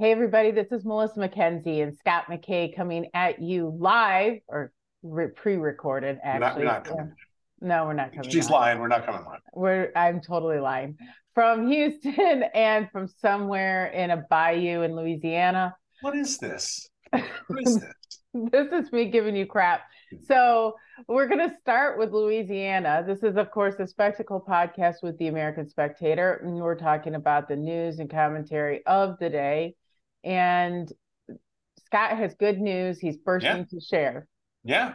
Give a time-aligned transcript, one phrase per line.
[0.00, 4.72] Hey, everybody, this is Melissa Mackenzie and Scott McKay coming at you live or
[5.02, 6.64] re- pre recorded, actually.
[6.64, 7.08] Not, not.
[7.60, 8.30] No, we're not coming.
[8.30, 8.50] She's live.
[8.50, 8.78] lying.
[8.78, 9.40] We're not coming live.
[9.52, 10.96] We're, I'm totally lying.
[11.34, 15.76] From Houston and from somewhere in a bayou in Louisiana.
[16.00, 16.88] What is this?
[17.10, 17.92] What is this?
[18.52, 19.82] this is me giving you crap.
[20.26, 20.76] So
[21.08, 23.04] we're going to start with Louisiana.
[23.06, 26.40] This is, of course, a spectacle podcast with the American Spectator.
[26.42, 29.74] And we're talking about the news and commentary of the day.
[30.24, 30.90] And
[31.86, 32.98] Scott has good news.
[32.98, 33.64] He's bursting Yeah.
[33.64, 34.26] to share.
[34.64, 34.94] Yeah.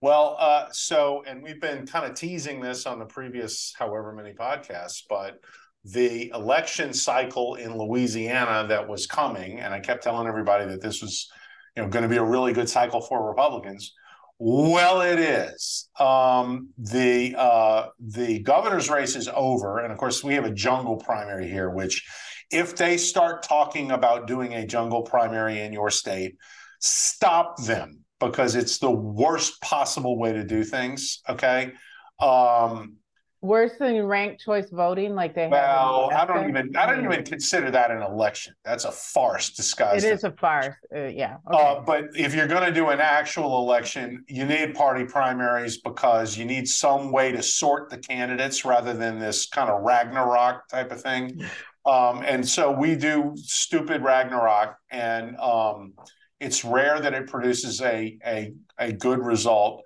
[0.00, 4.32] Well, uh, so, and we've been kind of teasing this on the previous however many
[4.32, 5.40] podcasts, but
[5.84, 11.02] the election cycle in Louisiana that was coming, and I kept telling everybody that this
[11.02, 11.28] was,
[11.76, 13.94] you know, going to be a really good cycle for Republicans.
[14.38, 15.88] Well, it is.
[15.98, 20.96] Um, the uh, the governor's race is over, and of course, we have a jungle
[20.96, 21.70] primary here.
[21.70, 22.06] Which,
[22.50, 26.36] if they start talking about doing a jungle primary in your state,
[26.80, 31.20] stop them because it's the worst possible way to do things.
[31.28, 31.72] Okay.
[32.20, 32.94] Um,
[33.40, 35.52] Worse than ranked choice voting, like they have.
[35.52, 38.52] in well, I don't even I don't even consider that an election.
[38.64, 40.04] That's a farce It disguised.
[40.04, 40.74] is a farce.
[40.92, 41.36] Uh, yeah.
[41.48, 41.62] Okay.
[41.64, 46.36] Uh, but if you're going to do an actual election, you need party primaries because
[46.36, 50.90] you need some way to sort the candidates rather than this kind of Ragnarok type
[50.90, 51.40] of thing.
[51.88, 55.94] Um, and so we do stupid Ragnarok, and um,
[56.38, 59.82] it's rare that it produces a, a a good result.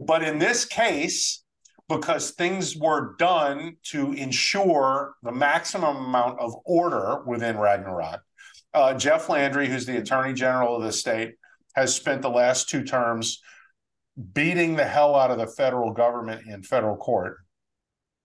[0.00, 1.44] But in this case,
[1.88, 8.20] because things were done to ensure the maximum amount of order within Ragnarok.
[8.72, 11.34] Uh, Jeff Landry, who's the attorney general of the state,
[11.76, 13.40] has spent the last two terms
[14.32, 17.38] beating the hell out of the federal government in federal court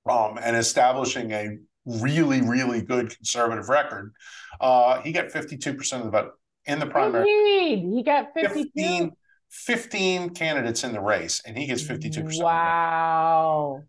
[0.09, 4.13] um, and establishing a really, really good conservative record.
[4.59, 6.31] Uh, he got 52% of the vote
[6.66, 7.30] in the primary.
[7.30, 7.95] Indeed.
[7.95, 8.69] He got 52.
[8.75, 9.12] 15,
[9.50, 12.06] 15 candidates in the race, and he gets 52%.
[12.07, 13.81] of the vote Wow.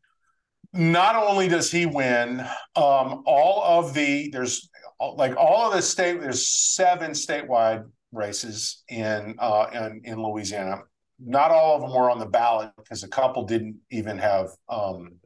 [0.73, 2.41] not only does he win,
[2.77, 4.69] um, all of the there's
[5.17, 10.83] like all of the state there's seven statewide races in uh, in, in Louisiana.
[11.19, 15.17] Not all of them were on the ballot because a couple didn't even have um,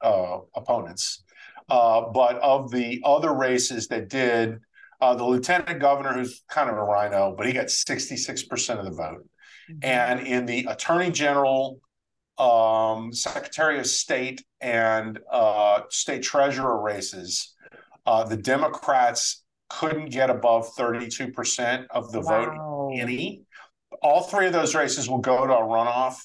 [0.00, 1.22] uh, opponents.
[1.68, 4.60] Uh, but of the other races that did,
[5.00, 8.90] uh, the lieutenant governor, who's kind of a rhino, but he got 66% of the
[8.90, 9.28] vote.
[9.82, 11.80] And in the attorney general,
[12.38, 17.54] um, secretary of state, and uh, state treasurer races,
[18.06, 23.42] uh, the Democrats couldn't get above 32% of the vote any.
[24.02, 26.16] All three of those races will go to a runoff.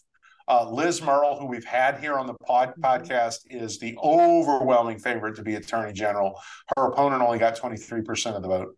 [0.48, 5.36] Uh, Liz Murrill, who we've had here on the pod- podcast, is the overwhelming favorite
[5.36, 6.40] to be attorney general.
[6.76, 8.78] Her opponent only got 23% of the vote.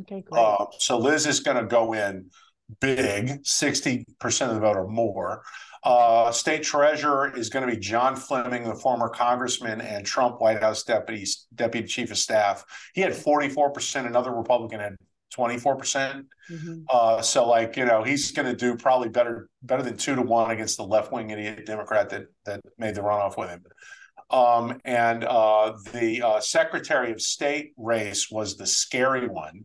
[0.00, 0.40] Okay, great.
[0.40, 2.30] Uh, so Liz is going to go in
[2.80, 5.42] big, 60% of the vote or more.
[5.82, 10.62] Uh, state treasurer is going to be John Fleming, the former congressman and Trump White
[10.62, 12.64] House deputy, deputy chief of staff.
[12.94, 14.96] He had 44%, another Republican had
[15.36, 16.26] 24%.
[16.50, 16.84] Mhm.
[16.88, 20.22] Uh, so like, you know, he's going to do probably better, better than two to
[20.22, 23.64] one against the left wing idiot Democrat that, that made the runoff with him.
[24.30, 29.64] Um, and uh, the uh, secretary of state race was the scary one.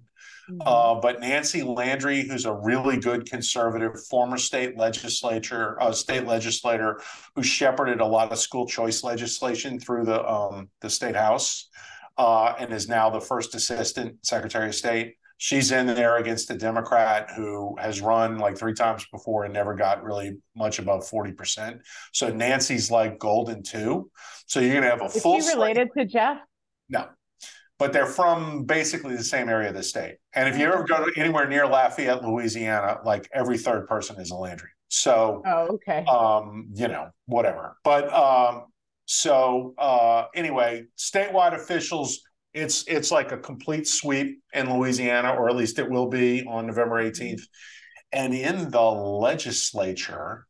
[0.50, 0.62] Mhm.
[0.66, 7.00] Uh, but Nancy Landry, who's a really good conservative, former state legislature, uh, state legislator,
[7.36, 11.69] who shepherded a lot of school choice legislation through the um, the state house,
[12.18, 15.16] uh, and is now the first assistant secretary of state.
[15.41, 19.73] She's in there against a Democrat who has run like three times before and never
[19.73, 21.81] got really much above forty percent.
[22.11, 24.11] So Nancy's like golden too.
[24.47, 26.38] So you're going to have a Is full he slate- related to Jeff?
[26.89, 27.07] no,
[27.77, 30.17] but they're from basically the same area of the state.
[30.33, 34.31] And if you ever go to anywhere near Lafayette, Louisiana, like every third person is
[34.31, 34.69] a Landry.
[34.89, 36.03] So, Oh, okay.
[36.06, 37.77] um, you know, whatever.
[37.85, 38.66] But um,
[39.06, 42.19] so uh, anyway, statewide officials,
[42.54, 46.68] it's it's like a complete sweep in Louisiana, or at least it will be on
[46.68, 47.44] November 18th.
[48.12, 50.48] And in the legislature,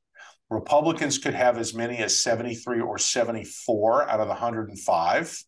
[0.50, 5.44] Republicans could have as many as 73 or 74 out of the 105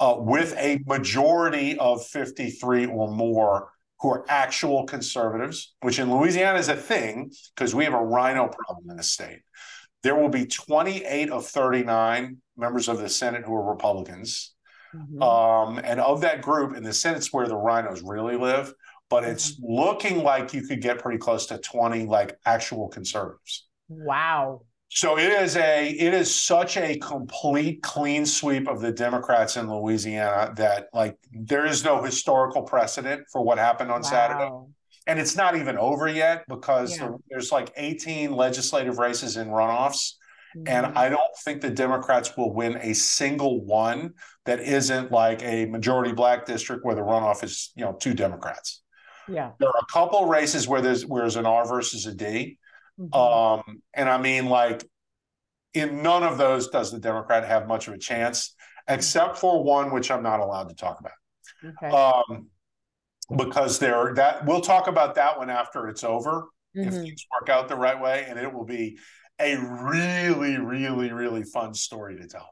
[0.00, 6.58] uh, with a majority of 53 or more who are actual conservatives, which in Louisiana
[6.58, 9.40] is a thing because we have a rhino problem in the state.
[10.04, 14.54] There will be 28 of 39 members of the Senate who are Republicans.
[14.94, 15.22] Mhm.
[15.22, 18.72] Um, and of that group, in the Senate's where the rhinos really live,
[19.10, 23.66] but it's looking like you could get pretty close to 20 like actual conservatives.
[23.88, 24.62] wow.
[24.90, 29.70] So it is a it is such a complete clean sweep of the Democrats in
[29.70, 34.08] Louisiana that like there is no historical precedent for what happened on wow.
[34.08, 34.50] Saturday.
[35.06, 37.10] And it's not even over yet because yeah.
[37.28, 40.14] there's like 18 legislative races in runoffs.
[40.58, 40.68] Mm-hmm.
[40.68, 44.14] And I don't think the Democrats will win a single one
[44.46, 48.82] that isn't like a majority black district where the runoff is, you know, two Democrats.
[49.28, 49.52] Yeah.
[49.60, 52.58] There are a couple races where there's where there's an R versus a D.
[52.98, 53.14] Mm-hmm.
[53.14, 54.84] Um, and I mean, like,
[55.74, 58.54] in none of those does the Democrat have much of a chance,
[58.88, 61.12] except for one which I'm not allowed to talk about.
[61.64, 61.94] Okay.
[61.94, 62.46] Um,
[63.36, 66.88] because there that we'll talk about that one after it's over mm-hmm.
[66.88, 68.98] if things work out the right way, and it will be
[69.40, 72.50] a really, really, really fun story to tell.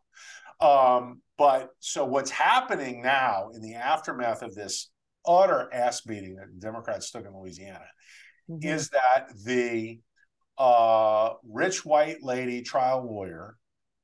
[0.60, 4.90] Um, but so what's happening now in the aftermath of this
[5.26, 7.84] utter ass beating that the Democrats took in Louisiana
[8.48, 8.66] mm-hmm.
[8.66, 10.00] is that the
[10.58, 13.56] uh, rich white lady trial lawyer,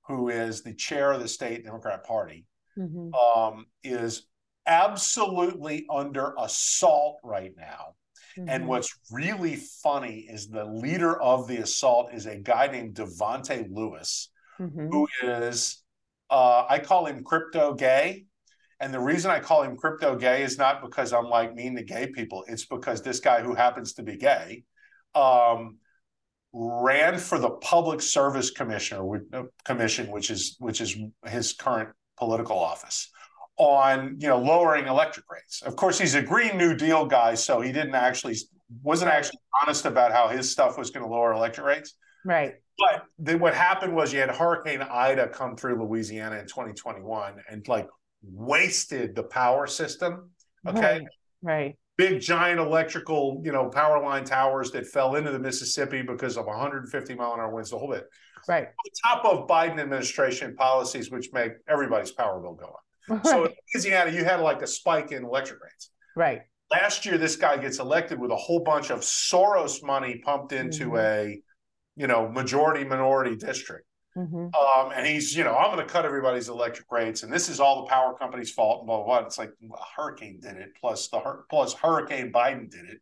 [0.06, 2.44] who is the chair of the state Democrat Party,
[2.76, 3.14] mm-hmm.
[3.14, 4.26] um, is
[4.66, 7.94] absolutely under assault right now.
[8.38, 8.48] Mm-hmm.
[8.48, 13.66] And what's really funny is the leader of the assault is a guy named Davante
[13.70, 14.30] Lewis,
[14.60, 14.88] mm-hmm.
[14.88, 15.82] who is,
[16.30, 18.26] uh, I call him crypto gay.
[18.80, 21.84] And the reason I call him crypto gay is not because I'm like mean to
[21.84, 22.44] gay people.
[22.48, 24.64] It's because this guy who happens to be gay
[25.14, 25.78] um,
[26.52, 30.96] ran for the Public Service Commissioner uh, Commission, which is which is
[31.26, 33.10] his current political office,
[33.58, 35.62] on you know lowering electric rates.
[35.62, 38.36] Of course, he's a Green New Deal guy, so he didn't actually
[38.82, 41.94] wasn't actually honest about how his stuff was going to lower electric rates.
[42.24, 42.54] Right.
[42.78, 47.68] But then what happened was you had Hurricane Ida come through Louisiana in 2021 and
[47.68, 47.86] like
[48.22, 50.30] wasted the power system.
[50.66, 51.00] Okay.
[51.00, 51.06] Right.
[51.42, 56.36] right big giant electrical, you know, power line towers that fell into the Mississippi because
[56.36, 58.08] of 150 mile an hour winds, the whole bit.
[58.48, 58.66] Right.
[58.66, 62.84] On top of Biden administration policies, which make everybody's power bill go up.
[63.08, 63.26] Right.
[63.26, 65.90] So in Louisiana, you had like a spike in electric rates.
[66.16, 66.42] Right.
[66.70, 70.90] Last year, this guy gets elected with a whole bunch of Soros money pumped into
[70.90, 70.96] mm-hmm.
[70.96, 71.42] a,
[71.96, 73.86] you know, majority minority district.
[74.16, 74.36] Mm-hmm.
[74.54, 77.60] Um, and he's, you know, I'm going to cut everybody's electric rates, and this is
[77.60, 79.26] all the power company's fault, and blah blah blah.
[79.26, 83.00] It's like well, hurricane did it, plus the plus Hurricane Biden did it.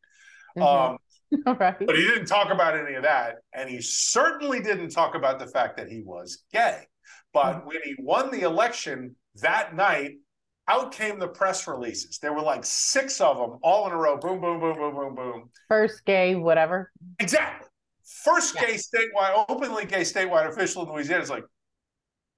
[0.56, 0.62] Mm-hmm.
[0.62, 0.98] Um,
[1.58, 1.76] right.
[1.84, 5.46] But he didn't talk about any of that, and he certainly didn't talk about the
[5.48, 6.82] fact that he was gay.
[7.32, 7.66] But mm-hmm.
[7.66, 10.12] when he won the election that night,
[10.68, 12.18] out came the press releases.
[12.18, 14.16] There were like six of them, all in a row.
[14.16, 15.50] Boom, boom, boom, boom, boom, boom.
[15.68, 16.92] First gay, whatever.
[17.18, 17.66] Exactly.
[18.04, 18.66] First yeah.
[18.66, 21.44] gay statewide, openly gay statewide official in Louisiana is like,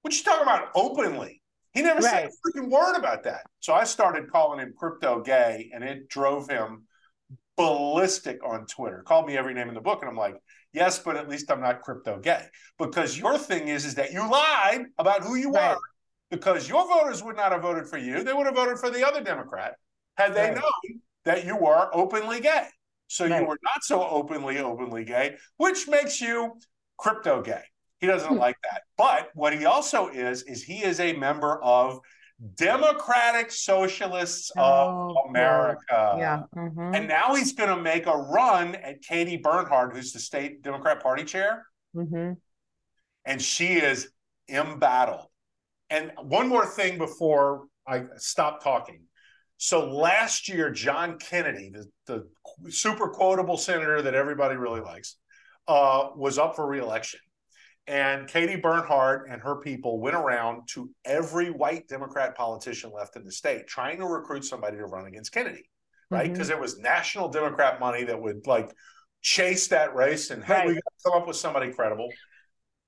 [0.03, 1.43] what you talking about openly?
[1.73, 2.11] He never right.
[2.11, 3.43] said a freaking word about that.
[3.61, 6.85] So I started calling him crypto gay, and it drove him
[7.57, 9.03] ballistic on Twitter.
[9.07, 10.37] Called me every name in the book, and I'm like,
[10.73, 12.47] yes, but at least I'm not crypto gay
[12.79, 15.73] because your thing is is that you lied about who you right.
[15.73, 15.79] are
[16.33, 19.07] because your voters would not have voted for you; they would have voted for the
[19.07, 19.75] other Democrat
[20.17, 20.55] had they right.
[20.55, 22.67] known that you were openly gay.
[23.07, 23.43] So right.
[23.43, 26.55] you were not so openly, openly gay, which makes you
[26.97, 27.63] crypto gay.
[28.01, 28.39] He doesn't hmm.
[28.39, 28.83] like that.
[28.97, 32.01] But what he also is, is he is a member of
[32.57, 36.17] Democratic Socialists oh, of America.
[36.19, 36.43] Yeah.
[36.57, 36.95] Mm-hmm.
[36.95, 41.03] And now he's going to make a run at Katie Bernhardt, who's the state Democrat
[41.03, 41.67] Party chair.
[41.95, 42.33] Mm-hmm.
[43.25, 44.09] And she is
[44.49, 45.27] embattled.
[45.93, 49.03] And one more thing before I stop talking.
[49.59, 55.17] So last year, John Kennedy, the, the super quotable senator that everybody really likes,
[55.69, 57.21] uh, was up for reelection.
[57.87, 63.25] And Katie Bernhardt and her people went around to every white Democrat politician left in
[63.25, 65.69] the state, trying to recruit somebody to run against Kennedy,
[66.11, 66.33] right?
[66.33, 66.57] Because mm-hmm.
[66.57, 68.73] it was national Democrat money that would like
[69.21, 70.67] chase that race and hey, right.
[70.69, 72.09] we got to come up with somebody credible.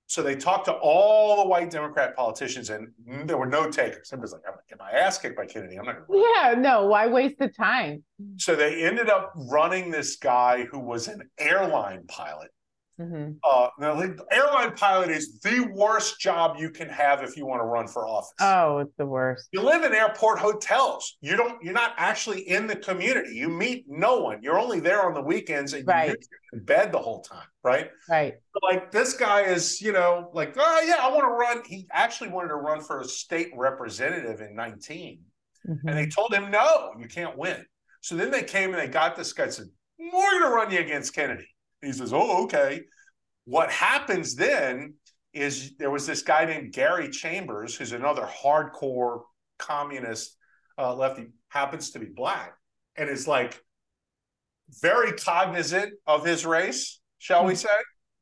[0.07, 2.89] So they talked to all the white Democrat politicians, and
[3.25, 4.11] there were no takers.
[4.13, 5.77] Everybody's like, "I'm gonna get my ass kicked by Kennedy.
[5.77, 6.87] I'm not." Gonna yeah, no.
[6.87, 8.05] Why waste the time?
[8.37, 12.51] So they ended up running this guy who was an airline pilot
[13.01, 13.33] Mm-hmm.
[13.43, 17.65] Uh, the airline pilot is the worst job you can have if you want to
[17.65, 18.33] run for office.
[18.41, 19.49] Oh, it's the worst.
[19.53, 21.17] You live in airport hotels.
[21.21, 21.63] You don't.
[21.63, 23.35] You're not actually in the community.
[23.35, 24.43] You meet no one.
[24.43, 26.09] You're only there on the weekends, and right.
[26.09, 26.17] you're
[26.53, 27.47] in bed the whole time.
[27.65, 27.91] Right.
[28.11, 28.35] Right.
[28.63, 31.63] like this guy is, you know, like, oh yeah, I want to run.
[31.67, 35.21] He actually wanted to run for a state representative in 19,
[35.67, 35.89] mm-hmm.
[35.89, 37.65] and they told him no, you can't win.
[38.03, 39.67] So then they came and they got this guy and said,
[39.99, 41.49] "We're going to run you against Kennedy."
[41.81, 42.83] He says, "Oh, okay."
[43.47, 44.95] What happens then
[45.33, 49.23] is there was this guy named Gary Chambers, who's another hardcore
[49.59, 50.37] communist
[50.77, 52.55] uh, lefty, happens to be black,
[52.97, 53.59] and is like
[54.83, 57.49] very cognizant of his race, shall mm-hmm.
[57.49, 57.69] we say?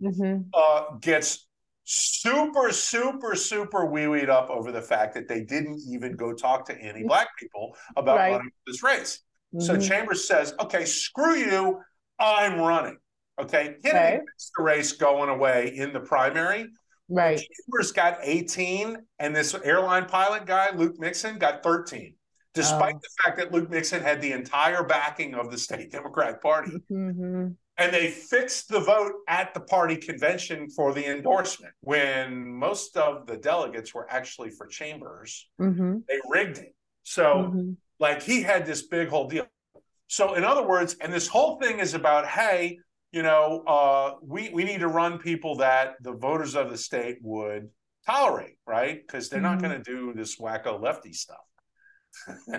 [0.00, 0.42] Mm-hmm.
[0.54, 1.48] Uh, gets
[1.82, 6.64] super, super, super wee weed up over the fact that they didn't even go talk
[6.66, 8.30] to any black people about right.
[8.30, 9.24] running this race.
[9.52, 9.64] Mm-hmm.
[9.64, 11.80] So Chambers says, okay, screw you,
[12.20, 12.96] I'm running.
[13.40, 13.74] Okay.
[13.84, 14.20] Kennedy okay.
[14.56, 16.68] the race going away in the primary.
[17.08, 17.38] Right.
[17.38, 22.14] Chambers got 18, and this airline pilot guy, Luke Mixon, got 13,
[22.54, 23.00] despite oh.
[23.02, 26.70] the fact that Luke Mixon had the entire backing of the state Democratic Party.
[26.88, 27.48] Mm-hmm.
[27.78, 33.26] And they fixed the vote at the party convention for the endorsement when most of
[33.26, 35.48] the delegates were actually for Chambers.
[35.60, 35.98] Mm-hmm.
[36.06, 36.74] They rigged it.
[37.02, 37.72] So, mm-hmm.
[37.98, 39.46] like, he had this big whole deal.
[40.06, 42.78] So, in other words, and this whole thing is about, hey,
[43.10, 47.18] you know, uh, we we need to run people that the voters of the state
[47.22, 47.68] would
[48.06, 49.00] tolerate, right?
[49.00, 49.60] Because they're mm-hmm.
[49.60, 51.38] not going to do this wacko lefty stuff.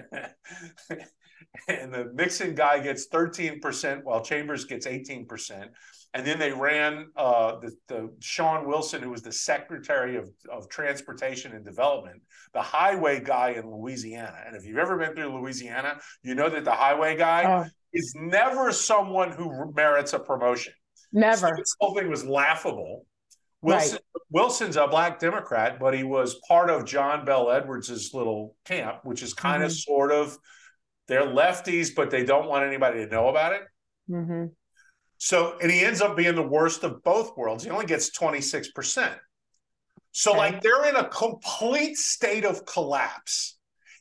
[1.67, 5.67] and the Mixon guy gets 13%, while Chambers gets 18%.
[6.15, 10.69] And then they ran uh, the, the Shawn Wilson, who was the Secretary of, of
[10.69, 12.21] Transportation and Development,
[12.53, 14.37] the highway guy in Louisiana.
[14.45, 17.69] And if you've ever been through Louisiana, you know that the highway guy oh.
[17.93, 20.73] is never someone who merits a promotion.
[21.11, 21.47] Never.
[21.47, 23.07] So this whole thing was laughable.
[23.63, 24.21] Wilson, right.
[24.29, 29.23] Wilson's a black Democrat, but he was part of John Bell Edwards's little camp, which
[29.23, 29.67] is kind mm-hmm.
[29.67, 30.37] of sort of
[31.07, 33.61] they're lefties, but they don't want anybody to know about it.
[34.09, 34.45] Mm-hmm.
[35.17, 37.63] So, and he ends up being the worst of both worlds.
[37.63, 39.15] He only gets 26%.
[40.11, 40.37] So, okay.
[40.37, 43.57] like, they're in a complete state of collapse.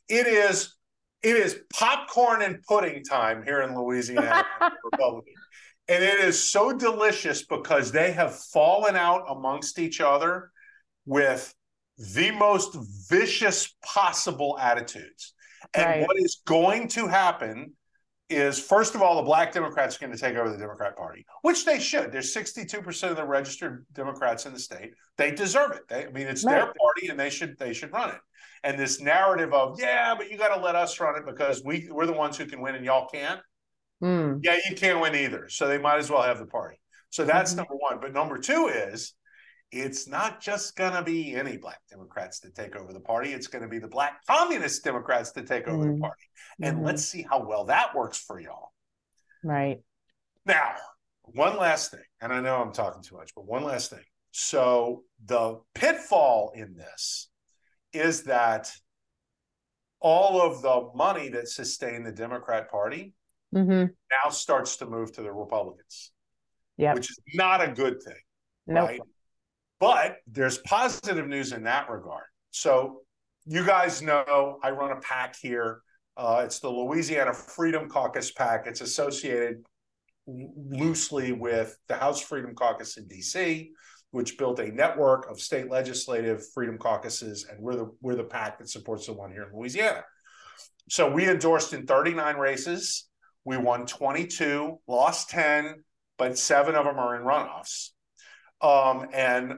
[0.09, 0.75] It is,
[1.21, 4.45] it is popcorn and pudding time here in Louisiana.
[5.87, 10.49] And it is so delicious because they have fallen out amongst each other
[11.05, 11.53] with
[11.97, 12.77] the most
[13.09, 15.33] vicious possible attitudes.
[15.75, 16.07] And right.
[16.07, 17.73] what is going to happen
[18.29, 21.25] is, first of all, the black Democrats are going to take over the Democrat Party,
[21.41, 22.11] which they should.
[22.11, 24.93] There's 62% of the registered Democrats in the state.
[25.17, 25.87] They deserve it.
[25.87, 26.53] They, I mean, it's right.
[26.53, 28.19] their party, and they should they should run it.
[28.63, 31.89] And this narrative of yeah, but you got to let us run it because we
[31.91, 33.41] we're the ones who can win and y'all can't.
[34.01, 34.39] Mm.
[34.43, 35.47] Yeah, you can't win either.
[35.49, 36.77] So they might as well have the party.
[37.09, 37.59] So that's mm-hmm.
[37.59, 37.99] number one.
[38.01, 39.13] But number two is
[39.73, 43.33] it's not just going to be any black Democrats to take over the party.
[43.33, 45.95] It's going to be the black communist Democrats to take over mm-hmm.
[45.95, 46.23] the party.
[46.61, 46.85] And mm-hmm.
[46.85, 48.71] let's see how well that works for y'all.
[49.43, 49.79] Right.
[50.45, 50.75] Now,
[51.23, 54.03] one last thing, and I know I'm talking too much, but one last thing.
[54.31, 57.29] So the pitfall in this
[57.93, 58.71] is that
[59.99, 63.13] all of the money that sustained the Democrat Party
[63.55, 63.85] mm-hmm.
[63.85, 66.11] now starts to move to the Republicans.
[66.77, 66.93] Yeah.
[66.93, 68.21] Which is not a good thing.
[68.67, 68.89] Nope.
[68.89, 69.01] Right.
[69.83, 72.23] But there's positive news in that regard.
[72.51, 73.01] So
[73.45, 75.81] you guys know I run a PAC here.
[76.15, 78.65] Uh, it's the Louisiana Freedom Caucus PAC.
[78.65, 79.65] It's associated
[80.25, 83.71] loosely with the House Freedom Caucus in DC,
[84.11, 88.59] which built a network of state legislative freedom caucuses, and we're the we're the PAC
[88.59, 90.05] that supports the one here in Louisiana.
[90.89, 93.09] So we endorsed in 39 races.
[93.43, 95.83] We won 22, lost 10,
[96.17, 97.89] but seven of them are in runoffs.
[98.61, 99.55] Um, and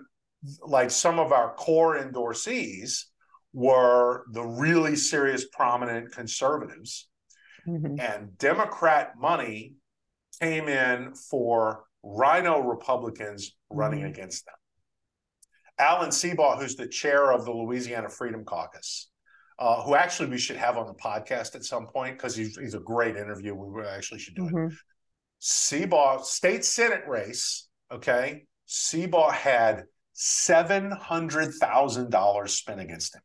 [0.61, 3.05] like some of our core endorsees
[3.53, 7.07] were the really serious prominent conservatives
[7.67, 7.99] mm-hmm.
[7.99, 9.73] and democrat money
[10.41, 14.09] came in for rhino republicans running mm-hmm.
[14.09, 14.55] against them
[15.79, 19.09] alan seabaugh who's the chair of the louisiana freedom caucus
[19.57, 22.73] uh, who actually we should have on the podcast at some point because he's, he's
[22.73, 24.67] a great interview we actually should do mm-hmm.
[24.67, 24.73] it
[25.41, 29.85] seabaugh state senate race okay seabaugh had
[30.15, 33.21] seven hundred thousand dollars spent against him.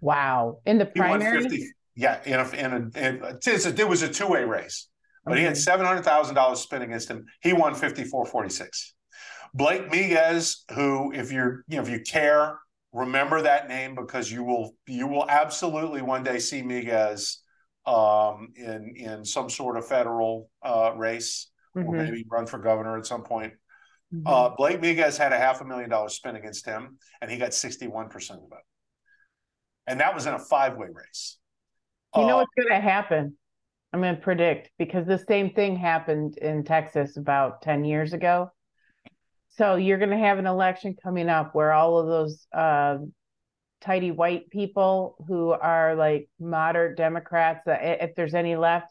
[0.00, 0.60] Wow!
[0.66, 1.66] In the primary, 50,
[1.96, 4.88] yeah, in a, in a, in a, it was a two way race,
[5.24, 7.24] but he had seven hundred thousand dollars spent against him.
[7.40, 8.94] He won fifty four forty six.
[9.54, 12.58] Blake Miguez, who, if you're, you know, if you care,
[12.92, 17.36] remember that name because you will, you will absolutely one day see Miguez
[17.86, 21.88] um, in in some sort of federal uh, race, mm-hmm.
[21.88, 23.52] or maybe run for governor at some point.
[24.14, 24.26] Mm-hmm.
[24.26, 27.50] Uh, Blake Miguez had a half a million dollars spent against him, and he got
[27.50, 28.58] 61% of the vote.
[29.86, 31.38] And that was in a five way race.
[32.14, 33.36] You uh, know what's going to happen?
[33.92, 38.50] I'm going to predict because the same thing happened in Texas about 10 years ago.
[39.50, 42.98] So you're going to have an election coming up where all of those uh,
[43.82, 48.86] tidy white people who are like moderate Democrats, if there's any left,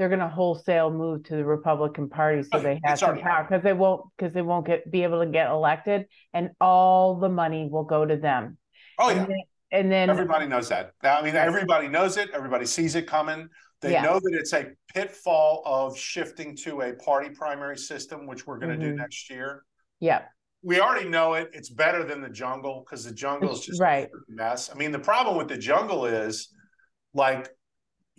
[0.00, 3.62] they're going to wholesale move to the Republican Party so they have some power because
[3.62, 7.68] they won't because they won't get be able to get elected, and all the money
[7.70, 8.56] will go to them.
[8.98, 9.38] Oh yeah, and then,
[9.72, 10.92] and then everybody knows that.
[11.02, 12.30] I mean, everybody knows it.
[12.32, 13.46] Everybody sees it coming.
[13.82, 14.00] They yeah.
[14.00, 18.72] know that it's a pitfall of shifting to a party primary system, which we're going
[18.72, 18.96] to mm-hmm.
[18.96, 19.64] do next year.
[20.00, 20.22] Yeah.
[20.62, 21.50] we already know it.
[21.52, 24.06] It's better than the jungle because the jungle is just right.
[24.06, 24.70] a mess.
[24.72, 26.48] I mean, the problem with the jungle is
[27.12, 27.50] like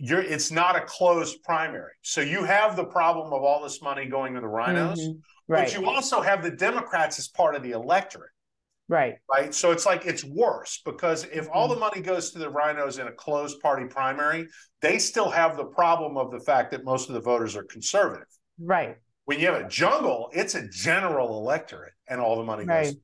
[0.04, 1.92] you're it's not a closed primary.
[2.02, 5.22] So you have the problem of all this money going to the rhinos, Mhm.
[5.48, 5.66] Right.
[5.66, 8.32] but you also have the Democrats as part of the electorate.
[8.90, 9.16] right.
[9.32, 9.54] Right.
[9.54, 11.74] So it's like it's worse because if all Mm-hmm.
[11.76, 14.48] the money goes to the rhinos in a closed party primary,
[14.82, 18.28] they still have the problem of the fact that most of the voters are conservative.
[18.60, 18.98] Right.
[19.26, 22.86] When you have a jungle, it's a general electorate and all the money Right.
[22.88, 22.96] goes.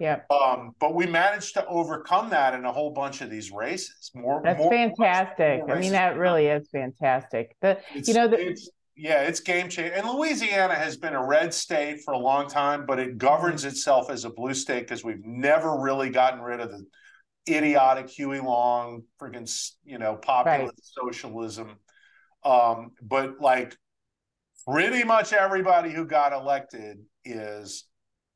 [0.00, 0.20] Yeah.
[0.30, 4.10] Um, but we managed to overcome that in a whole bunch of these races.
[4.14, 5.62] More That's more, fantastic.
[5.68, 7.54] I mean, that really is fantastic.
[7.60, 8.56] The It's- you know the
[8.96, 9.94] yeah, it's game changing.
[9.98, 14.10] And Louisiana has been a red state for a long time, but it governs itself
[14.10, 16.84] as a blue state because we've never really gotten rid of the
[17.48, 19.50] idiotic Huey Long, freaking,
[19.84, 21.76] you know, populist socialism.
[22.44, 23.74] Um, but like
[24.68, 27.84] pretty much everybody who got elected is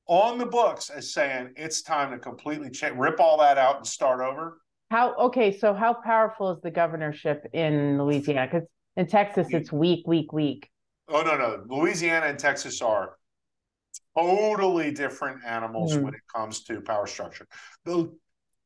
[0.06, 3.86] on the books as saying it's time to completely change, rip all that out and
[3.86, 4.60] start over.
[4.90, 8.46] how okay, so how powerful is the governorship in Louisiana?
[8.46, 10.70] Because in Texas it's weak, weak, weak.
[11.08, 11.64] Oh no, no.
[11.68, 13.16] Louisiana and Texas are
[14.16, 16.02] totally different animals Mhm.
[16.02, 17.46] when it comes to power structure.
[17.84, 18.14] The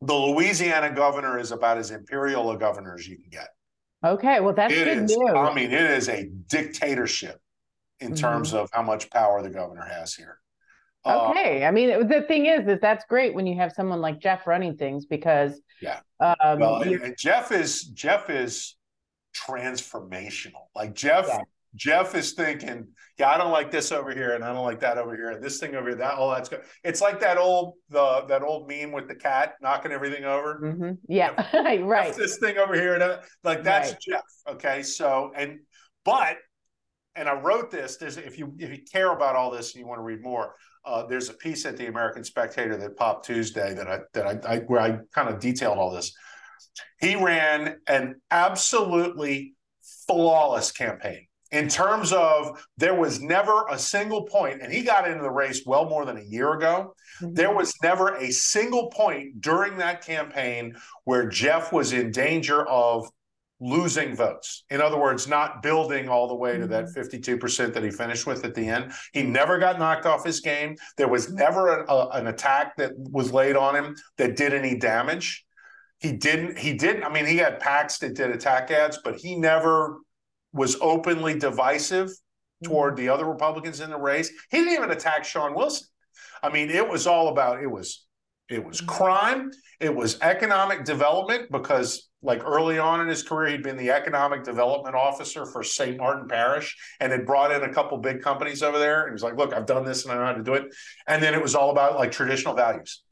[0.01, 3.49] the Louisiana governor is about as imperial a governor as you can get.
[4.05, 5.17] Okay, well that's It good is.
[5.17, 5.31] news.
[5.35, 7.41] I mean, it is a dictatorship
[7.99, 10.39] in terms of how much power the governor has here.
[11.09, 14.21] Uh, Okay, I mean the thing is, is that's great when you have someone like
[14.21, 16.01] Jeff running things because Yeah.
[16.21, 18.77] um, well, and, and Jeff is Jeff is
[19.35, 20.67] transformational.
[20.75, 21.41] Like Jeff, Yeah.
[21.75, 22.89] Jeff is thinking,
[23.19, 25.43] yeah, I don't like this over here, and I don't like that over here, and
[25.45, 25.99] this thing over here.
[25.99, 26.63] That all that's good.
[26.83, 30.59] It's like that old the that old meme with the cat knocking everything over.
[30.63, 31.35] mhm, yeah,
[31.85, 32.15] right.
[32.17, 34.01] This thing over here, and uh, like that's Right.
[34.01, 34.23] Jeff.
[34.49, 35.61] Okay, so and
[36.05, 36.39] but
[37.15, 37.97] and I wrote this.
[37.97, 40.55] There's if you if you care about all this and you want to read more,
[40.85, 44.55] uh, there's a piece at the American Spectator that popped Tuesday that I that I,
[44.55, 46.13] I where I kind of detailed all this.
[47.01, 49.55] He ran an absolutely
[50.07, 55.23] flawless campaign in terms of there was never a single point, and he got into
[55.23, 56.95] the race well more than a year ago.
[57.23, 57.35] Mhm.
[57.35, 63.09] There was never a single point during that campaign where Jeff was in danger of
[63.61, 64.65] losing votes.
[64.71, 67.01] In other words, not building all the way to that mm-hmm.
[67.01, 68.93] 52% that he finished with at the end.
[69.13, 70.77] He never got knocked off his game.
[70.97, 71.37] There was mm-hmm.
[71.37, 75.45] never a, a- an attack that was laid on him that did any damage.
[75.99, 79.37] He didn't, he didn't, I mean, he had PACs that did attack ads, but he
[79.37, 79.99] never
[80.53, 82.11] was openly divisive
[82.63, 83.03] toward mm-hmm.
[83.03, 84.31] the other Republicans in the race.
[84.51, 85.89] He didn't even attack Shawn Wilson.
[86.43, 88.05] I mean, it was all about it was
[88.49, 93.63] it was crime, it was economic development because like early on in his career he'd
[93.63, 95.97] been the economic development officer for St.
[95.97, 99.23] Martin Parish and had brought in a couple big companies over there and he was
[99.23, 100.65] like, "Look, I've done this and I know how to do it."
[101.07, 103.03] And then it was all about like traditional values.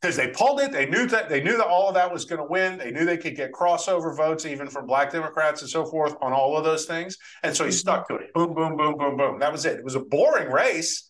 [0.00, 2.40] Because they pulled it, they knew that they knew that all of that was going
[2.40, 2.78] to win.
[2.78, 6.32] They knew they could get crossover votes even from black Democrats and so forth on
[6.32, 7.16] all of those things.
[7.42, 7.74] And so he Mhm.
[7.74, 8.32] stuck to it.
[8.34, 9.38] Boom, boom, boom, boom, boom.
[9.38, 9.76] That was it.
[9.78, 11.08] It was a boring race,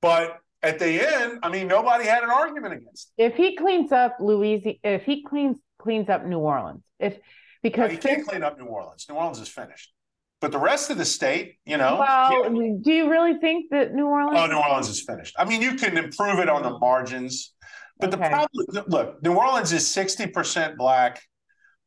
[0.00, 4.16] but at the end, I mean, nobody had an argument against If he cleans up
[4.18, 7.16] Louisiana, if he cleans cleans up New Orleans, if
[7.62, 9.06] because you can't clean up New Orleans.
[9.08, 9.92] New Orleans is finished.
[10.40, 12.48] But the rest of the state, you know, well, yeah.
[12.80, 14.38] do you really think that New Orleans?
[14.40, 15.34] oh, New Orleans is finished.
[15.36, 17.54] I mean, you can improve it on the margins,
[17.98, 18.28] but the Okay.
[18.28, 21.20] problem, look, New Orleans is 60% black.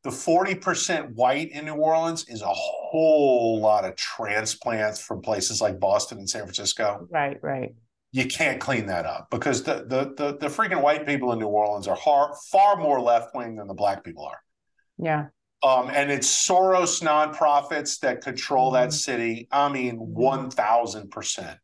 [0.03, 5.79] The 40% white in New Orleans is a whole lot of transplants from places like
[5.79, 7.07] Boston and San Francisco.
[7.09, 7.75] Right, right.
[8.11, 11.47] You can't clean that up because the the the, the freaking white people in New
[11.47, 14.39] Orleans are far far more left wing than the black people are.
[14.97, 15.27] Yeah.
[15.63, 19.47] Um, and it's Soros nonprofits that control that city.
[19.51, 21.57] I mean, one thousand percent.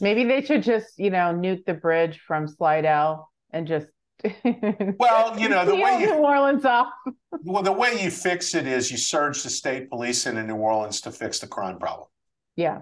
[0.00, 3.86] Maybe they should just, you know, nuke the bridge from Slidell and just
[4.44, 6.88] Well, you know, the way you- New Orleans off.
[7.42, 11.00] Well, the way you fix it is you surge the state police into New Orleans
[11.02, 12.08] to fix the crime problem.
[12.56, 12.80] Yeah.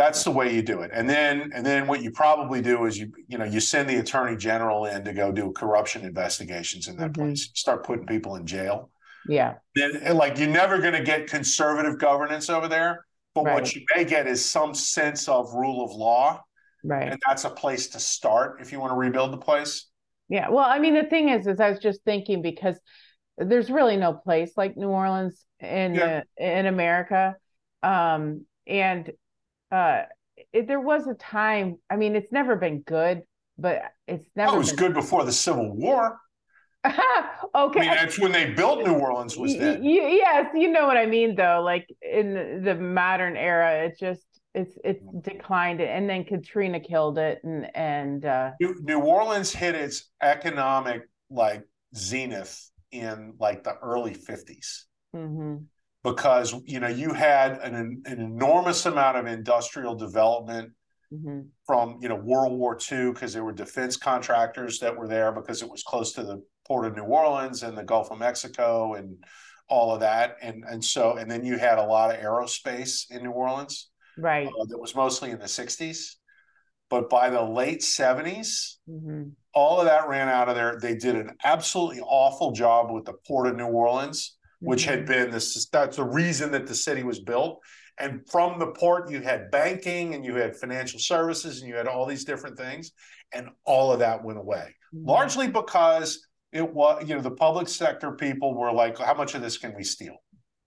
[0.00, 0.90] That's the way you do it.
[0.94, 3.96] And then and then what you probably do is you you know you send the
[3.98, 7.14] attorney general in to go do corruption investigations in that Mhm.
[7.16, 7.50] place.
[7.54, 8.90] Start putting people in jail.
[9.28, 9.56] Yeah.
[9.76, 13.54] then like you're never going to get conservative governance over there but Right.
[13.56, 16.42] what you may get is some sense of rule of law
[16.82, 17.08] Right.
[17.12, 19.90] and that's a place to start if you want to rebuild the place
[20.30, 20.48] Yeah.
[20.48, 22.80] Well, I mean, the thing is, is I was just thinking because
[23.36, 26.22] there's really no place like New Orleans in Yeah.
[26.38, 27.36] the, in America,
[27.82, 29.10] um, and
[29.70, 30.02] uh,
[30.52, 31.78] it, there was a time.
[31.88, 33.22] I mean, it's never been good,
[33.58, 34.52] but it's never.
[34.52, 34.78] oh, it was been...
[34.78, 36.18] good before the civil war
[36.86, 36.96] okay.
[37.54, 41.04] i mean that's when they built new orleans was y- yes, you know what I
[41.04, 41.60] mean, though.
[41.62, 47.40] Like in the- modern era, it just it's it's declined and then Katrina killed it
[47.44, 51.62] and and uh New, New Orleans hit its economic like
[51.94, 55.56] zenith in like the early 50s hmm
[56.02, 60.72] because you know you had an, an enormous amount of industrial development
[61.12, 65.32] hmm from you know World War II because there were defense contractors that were there
[65.32, 68.94] because it was close to the port of New Orleans and the Gulf of Mexico
[68.94, 69.16] and
[69.68, 70.36] all of that.
[70.42, 74.46] And and so and then you had a lot of aerospace in New Orleans right.
[74.46, 76.16] uh, that was mostly in the 60s
[76.88, 80.78] but by the late 70s hmm all of that ran out of there.
[80.80, 84.90] They did an absolutely awful job with the port of New Orleans which Mm-hmm.
[84.90, 87.60] had been this that's the reason that the city was built
[87.98, 91.86] and from the port you had banking and you had financial services and you had
[91.86, 92.92] all these different things
[93.32, 95.06] and all of that went away Mhm.
[95.06, 99.42] largely because it was you know the public sector people were like how much of
[99.42, 100.16] this can we steal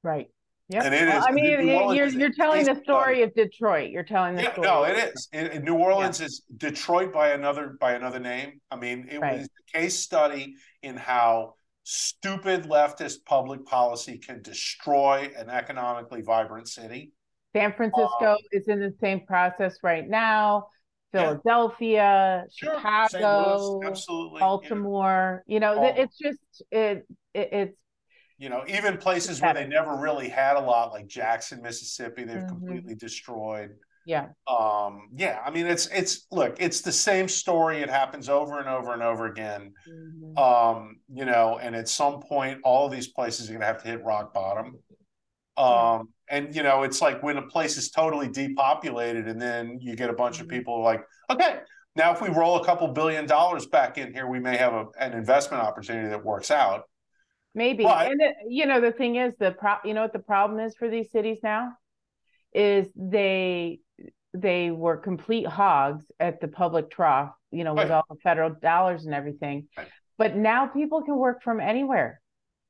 [0.04, 0.28] right
[0.70, 3.34] yeah And it well, is- I mean New Orleans you're you're telling the story of
[3.36, 5.28] Detroit you're telling the yeah, story no, it is.
[5.34, 8.50] In, in New Orleans is Detroit by another by another name.
[8.72, 9.40] I mean, it Right.
[9.40, 16.68] was a case study in how stupid leftist public policy can destroy an economically vibrant
[16.68, 17.12] city.
[17.56, 20.68] San Francisco is in the same process right now
[21.14, 21.20] Yeah.
[21.20, 24.40] Philadelphia Sure, Chicago Louis, absolutely.
[24.40, 26.40] Baltimore you know th- it's just
[26.72, 27.78] it, it it's
[28.40, 32.38] You know, even places where they never really had a lot, like Jackson, Mississippi, they've
[32.38, 32.48] Mhm.
[32.48, 33.76] completely destroyed.
[34.06, 37.82] Yeah Um, yeah, I mean, it's it's look, it's the same story.
[37.82, 39.74] It happens over and over and over again.
[39.88, 40.38] Mhm.
[40.38, 43.82] um you know and at some point all of these places are going to have
[43.84, 44.80] to hit rock bottom
[45.58, 49.96] um and you know it's like when a place is totally depopulated and then you
[49.96, 50.52] get a bunch of Mhm.
[50.52, 51.60] people like okay
[51.96, 54.86] now if we roll a couple billion dollars back in here we may have a,
[54.98, 56.84] an investment opportunity that works out
[57.56, 57.84] Maybe.
[57.84, 60.60] But- and it, you know, the thing is the pro you know what the problem
[60.60, 61.74] is for these cities now
[62.52, 63.80] is they
[64.34, 67.96] they were complete hogs at the public trough, you know, with Right.
[67.96, 69.68] all the federal dollars and everything.
[69.78, 69.88] Right.
[70.18, 72.20] But now people can work from anywhere.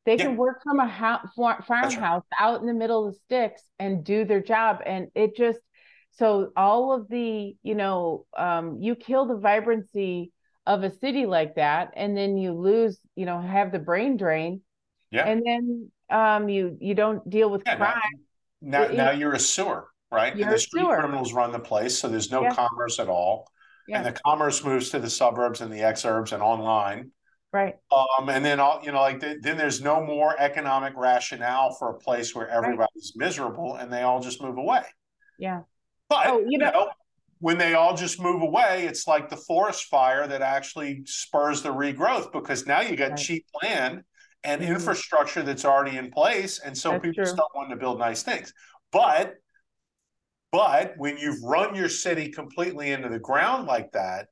[0.06, 0.26] They Yeah.
[0.26, 4.26] can work from a house, farmhouse out in the middle of the sticks and do
[4.26, 4.82] their job.
[4.86, 5.60] And it just
[6.12, 10.32] so all of the, you know, um, you kill the vibrancy
[10.66, 14.62] of a city like that, and then you lose, you know, have the brain drain
[15.12, 18.26] yeah and then um you you don't deal with Yeah, now- crime
[18.62, 20.98] now, It- now you're a sewer right You're and the street sewer.
[21.00, 22.54] criminals run the place so there's no Yeah.
[22.54, 23.48] commerce at all
[23.88, 23.98] Yeah.
[23.98, 27.12] and the commerce moves to the suburbs and the exurbs and online
[27.52, 31.74] right Um, and then all you know, like th- then there's no more economic rationale
[31.78, 34.84] for a place where everybody's miserable and they all just move away.
[35.38, 35.62] yeah
[36.10, 36.92] But Oh, you, you know, know-
[37.40, 41.70] when they all just move away, it's like the forest fire that actually spurs the
[41.74, 43.18] regrowth because now you got Right.
[43.20, 44.04] cheap land
[44.46, 44.68] and Mhm.
[44.70, 47.34] infrastructure that's already in place, and so That's people true.
[47.34, 48.54] start wanting to build nice things.
[48.92, 49.36] But
[50.54, 54.28] but when you've run your city completely into the ground like that,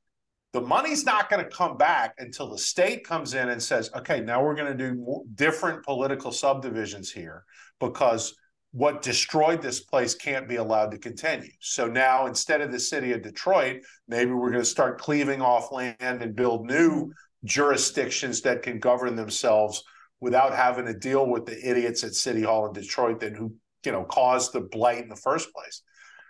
[0.53, 4.21] the money's not going to come back until the state comes in and says, okay,
[4.21, 7.43] now we're going to do more, different political subdivisions here
[7.79, 8.35] because
[8.71, 11.49] what destroyed this place can't be allowed to continue.
[11.59, 15.71] So now instead of the city of Detroit, maybe we're going to start cleaving off
[15.71, 17.11] land and build new
[17.45, 19.83] jurisdictions that can govern themselves
[20.19, 23.91] without having to deal with the idiots at City Hall in Detroit that who, you
[23.91, 25.81] know, caused the blight in the first place.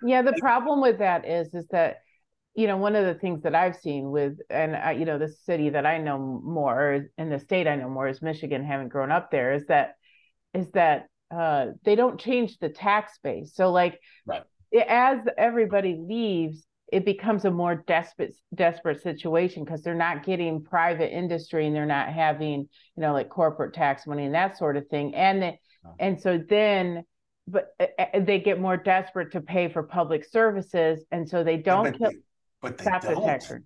[0.06, 1.98] Yeah the problem with that is is that
[2.56, 5.30] you know one of the things that i've seen with and I, you know the
[5.30, 9.12] city that i know more in the state i know more is michigan having grown
[9.12, 9.96] up there is that
[10.54, 13.54] is that uh they don't change the tax base.
[13.56, 14.44] So like Right.
[14.88, 21.16] as everybody leaves it becomes a more desperate desperate situation because they're not getting private
[21.16, 24.88] industry and they're not having you know like corporate tax money and that sort of
[24.88, 25.16] thing.
[25.16, 25.54] And the,
[26.00, 27.04] and so then
[27.48, 31.58] but uh, uh, they get more desperate to pay for public services and so they
[31.58, 32.18] don't but kill, they,
[32.62, 33.26] but they stop the don't.
[33.26, 33.62] tax rate.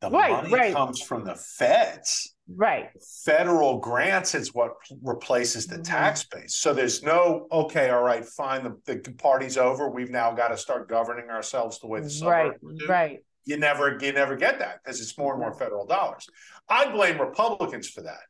[0.00, 0.72] The Right, money right.
[0.74, 2.34] comes from the feds.
[2.54, 2.90] right
[3.24, 5.84] Federal grants is what replaces the Mhm.
[5.84, 6.56] tax base.
[6.56, 9.88] So there's no, okay, all right, fine, the, the party's over.
[9.88, 12.86] We've now got to start governing ourselves the way the right do.
[12.86, 16.26] right You never, you never get that because it's more and more federal dollars.
[16.68, 18.20] I blame Republicans for that.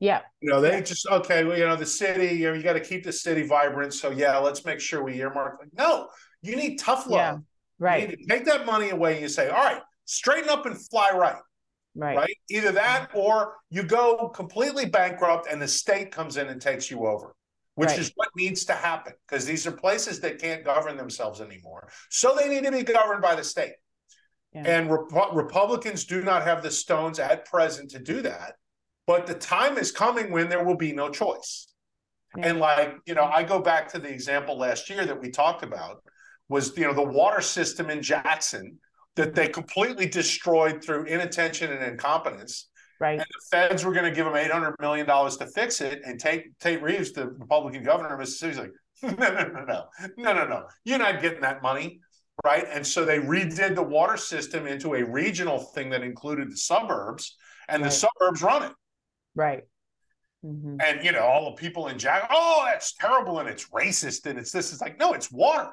[0.00, 0.80] Yeah You know, they Yeah.
[0.80, 1.44] just okay.
[1.44, 2.34] Well, you know, the city.
[2.36, 3.94] You know, you got to keep the city vibrant.
[3.94, 5.58] So yeah, let's make sure we earmark.
[5.60, 6.08] Like, no,
[6.42, 7.12] you need tough love.
[7.18, 7.44] Yeah, You
[7.78, 9.12] right need to take that money away.
[9.12, 11.36] And you say, all right, straighten up and fly right.
[11.94, 12.36] right Right.
[12.48, 13.18] Either that, mm-hmm.
[13.18, 17.34] or you go completely bankrupt, and the state comes in and takes you over,
[17.74, 17.98] which Right.
[17.98, 21.90] is what needs to happen because these are places that can't govern themselves anymore.
[22.08, 23.74] So they need to be governed by the state.
[24.54, 24.62] Yeah.
[24.66, 28.54] And Repu- Republicans do not have the stones at present to do that.
[29.10, 31.66] But the time is coming when there will be no choice.
[32.36, 32.46] Yeah.
[32.46, 35.64] And like, you know, I go back to the example last year that we talked
[35.64, 36.04] about
[36.48, 38.78] was you know the water system in Jackson
[39.16, 42.68] that they completely destroyed through inattention and incompetence.
[43.00, 43.18] Right.
[43.18, 46.02] And the feds were going to give them eight hundred million dollars to fix it.
[46.04, 48.72] And Tate Tate Reeves, the Republican governor of Mississippi, is like,
[49.18, 50.66] no, no, no, no, no, no, no.
[50.84, 51.98] You're not getting that money,
[52.44, 52.64] right?
[52.70, 57.36] And so they redid the water system into a regional thing that included the suburbs,
[57.68, 57.90] and right.
[57.90, 58.72] the suburbs run it.
[59.34, 59.64] Right.
[60.44, 60.76] Mm-hmm.
[60.80, 64.38] And you know, all the people in Jack, oh, that's terrible and it's racist and
[64.38, 64.72] it's this.
[64.72, 65.70] It's like, no, it's water.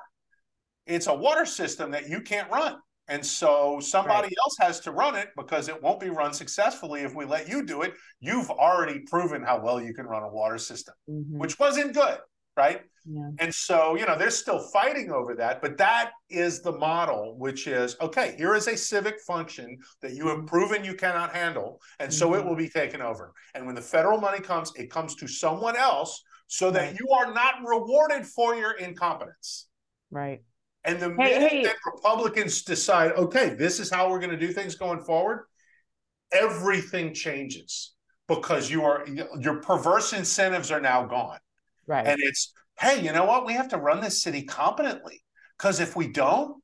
[0.85, 2.75] It's a water system that you can't run.
[3.09, 4.35] And so somebody right.
[4.43, 7.65] else has to run it because it won't be run successfully if we let you
[7.65, 7.93] do it.
[8.19, 11.37] You've already proven how well you can run a water system, mm-hmm.
[11.37, 12.17] which wasn't good,
[12.57, 12.81] right?
[13.09, 13.29] Yeah.
[13.39, 17.65] And so, you know, they're still fighting over that, but that is the model, which
[17.67, 21.79] is okay, here is a civic function that you have proven you cannot handle.
[21.99, 22.17] And mm-hmm.
[22.17, 22.49] so it mm-hmm.
[22.49, 23.33] will be taken over.
[23.55, 26.99] And when the federal money comes, it comes to someone else so that right.
[26.99, 29.67] you are not rewarded for your incompetence.
[30.11, 30.41] Right.
[30.83, 31.63] And the hey, minute hey.
[31.63, 35.45] that Republicans decide, okay, this is how we're going to do things going forward,
[36.31, 37.93] everything changes
[38.27, 39.05] because you are
[39.39, 41.39] your perverse incentives are now gone.
[41.87, 42.05] Right.
[42.05, 43.45] And it's, hey, you know what?
[43.45, 45.23] We have to run this city competently.
[45.57, 46.61] Because if we don't,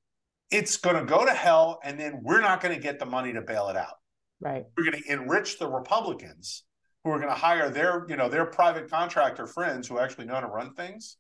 [0.52, 3.34] it's going to go to hell, and then we're not going to get the money
[3.34, 3.96] to bail it out.
[4.40, 4.66] Right.
[4.78, 6.64] We're going to enrich the Republicans
[7.04, 10.36] who are going to hire their, you know, their private contractor friends who actually know
[10.36, 11.18] how to run things.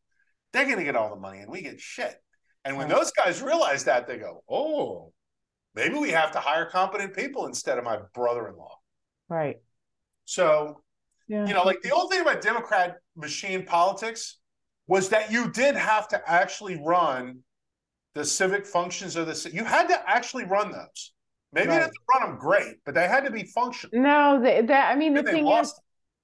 [0.51, 2.15] They're going to get all the money, and we get shit.
[2.63, 5.11] And when those guys realize that, they go, oh,
[5.73, 8.77] maybe we have to hire competent people instead of my brother in law.
[9.29, 9.57] Right.
[10.25, 10.82] So,
[11.33, 11.47] yeah.
[11.47, 14.39] you know, like the old thing about Democrat machine politics
[14.87, 17.39] was that you did have to actually run
[18.13, 19.57] the civic functions of the city.
[19.57, 21.13] You had to actually run those.
[21.51, 21.75] Maybe right.
[21.75, 24.01] you have to run them great, but they had to be functional.
[24.01, 25.73] No, they, that I mean, the thing is,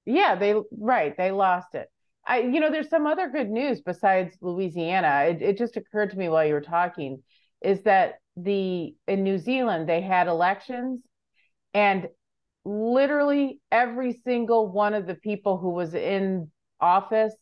[0.06, 1.88] yeah, they right, they lost it.
[2.26, 5.26] I, you know, there's some other good news besides Louisiana.
[5.30, 7.24] It, it just occurred to me while you were talking,
[7.62, 11.02] is that the in New Zealand they had elections,
[11.74, 12.08] and
[12.65, 17.36] literally every single one of the people who was in office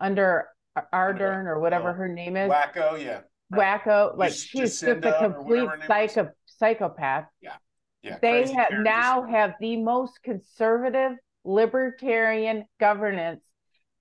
[0.00, 0.48] under
[0.92, 3.20] Ardern or whatever her name is, Wacko, yeah,
[3.52, 7.26] Wacko, like she's just a complete psycho psychopath.
[7.40, 7.56] Yeah,
[8.02, 8.18] yeah.
[8.20, 11.12] They have now have the most conservative
[11.44, 13.42] libertarian governance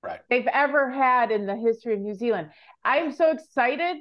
[0.01, 0.19] right.
[0.29, 2.49] they've ever had in the history of New Zealand.
[2.83, 3.97] I'm so excited.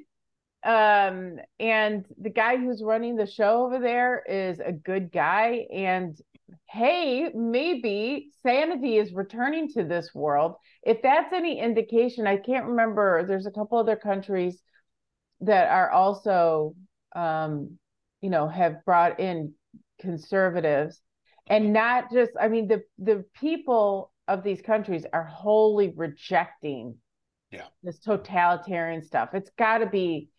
[0.65, 5.67] Um, and the guy who's running the show over there is a good guy.
[5.73, 6.19] And
[6.69, 10.57] hey, maybe sanity is returning to this world.
[10.83, 13.25] If that's any indication, I can't remember.
[13.27, 14.61] There's a couple other countries
[15.41, 16.75] that are also,
[17.15, 17.79] um,
[18.21, 19.55] you know, have brought in
[20.01, 21.01] conservatives
[21.47, 26.97] and not just, I mean, the the people of these countries are wholly rejecting
[27.51, 27.67] yeah.
[27.83, 29.31] this totalitarian stuff.
[29.35, 30.31] It's got to be,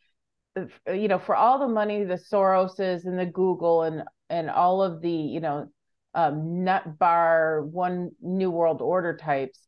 [0.91, 5.01] you know, for all the money the Soroses and the Google and and all of
[5.01, 5.69] the you know
[6.15, 9.59] um, nut bar one new world order types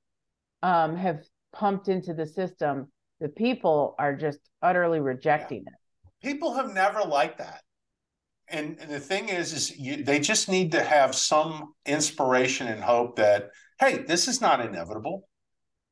[0.63, 2.91] um, have pumped into the system.
[3.19, 5.73] The people are just utterly rejecting yeah.
[5.73, 6.27] it.
[6.27, 7.61] People have never liked that.
[8.47, 12.81] And, and the thing is, is you, they just need to have some inspiration and
[12.81, 15.27] hope that hey, this is not inevitable.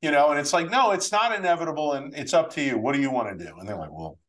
[0.01, 2.77] You know, and it's like, no, it's not inevitable and it's up to you.
[2.77, 3.55] What do you want to do?
[3.57, 4.19] And they're like, well,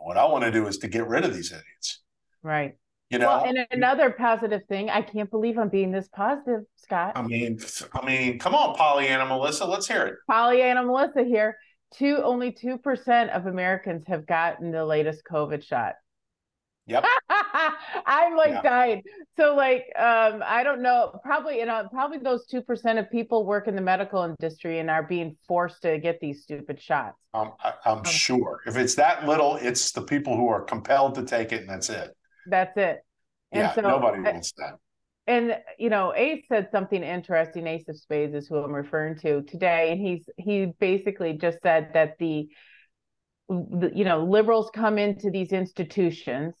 [0.00, 2.02] what I want to do is to get rid of these idiots.
[2.42, 2.74] Right.
[3.10, 7.12] You know, well, and another positive thing, I can't believe I'm being this positive, Scott.
[7.14, 7.58] I mean,
[7.92, 10.14] I mean, come on, Pollyanna Melissa, let's hear it.
[10.28, 11.56] Pollyanna Melissa here.
[11.94, 15.94] Two only two percent of Americans have gotten the latest COVID shot.
[16.86, 17.04] Yep.
[18.06, 18.62] I'm like yeah.
[18.62, 19.02] dying.
[19.36, 23.44] So like um I don't know, probably you know, probably those two percent of people
[23.44, 27.16] work in the medical industry and are being forced to get these stupid shots.
[27.34, 28.60] Um, I, am um, sure.
[28.66, 31.90] If it's that little, it's the people who are compelled to take it and that's
[31.90, 32.15] it.
[32.48, 33.00] That's it.
[33.52, 34.78] And yeah, so, nobody eh, wants that.
[35.26, 37.66] And you know, Ace said something interesting.
[37.66, 41.90] Ace of Spades is who I'm referring to today, and he's he basically just said
[41.94, 42.48] that the,
[43.48, 46.54] the you know liberals come into these institutions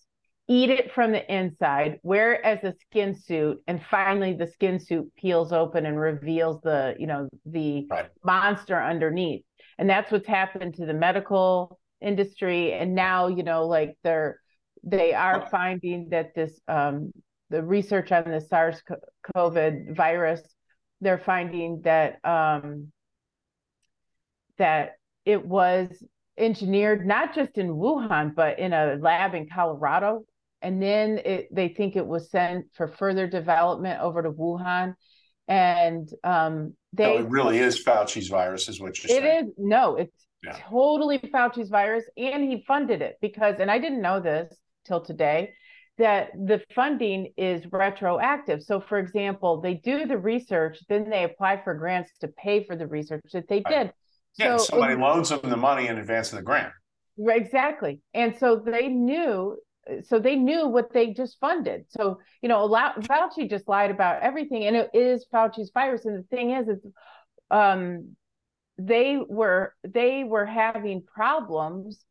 [0.48, 4.78] eat it from the inside, wear it as a skin suit, and finally the skin
[4.78, 8.10] suit peels open and reveals the, you know, the right.
[8.24, 9.44] monster underneath.
[9.78, 12.72] And that's what's happened to the medical industry.
[12.72, 14.40] And now, you know, like they're
[14.86, 17.12] they are finding that this um
[17.50, 18.82] the research on the SARS
[19.36, 20.42] COVID virus,
[21.00, 22.92] they're finding that um
[24.56, 24.92] that
[25.26, 25.88] it was
[26.38, 30.24] engineered not just in Wuhan, but in a lab in Colorado
[30.62, 34.94] and then it, they think it was sent for further development over to Wuhan.
[35.48, 39.24] And um, they no, it really is Fauci's virus, is what you're saying.
[39.24, 40.58] It is no, it's yeah.
[40.68, 44.52] totally Fauci's virus, and he funded it because, and I didn't know this
[44.86, 45.54] till today,
[45.98, 48.62] that the funding is retroactive.
[48.62, 52.76] So, for example, they do the research, then they apply for grants to pay for
[52.76, 53.92] the research that they did.
[54.38, 56.72] Yeah, so somebody it, loans them the money in advance of the grant.
[57.18, 58.00] Exactly.
[58.12, 59.56] And so they knew
[60.04, 61.84] so they knew what they just funded.
[61.88, 66.04] So, you know, Fauci just lied about everything and it is Fauci's virus.
[66.04, 66.84] And the thing is, is
[67.50, 68.16] um,
[68.78, 72.04] they were they were having problems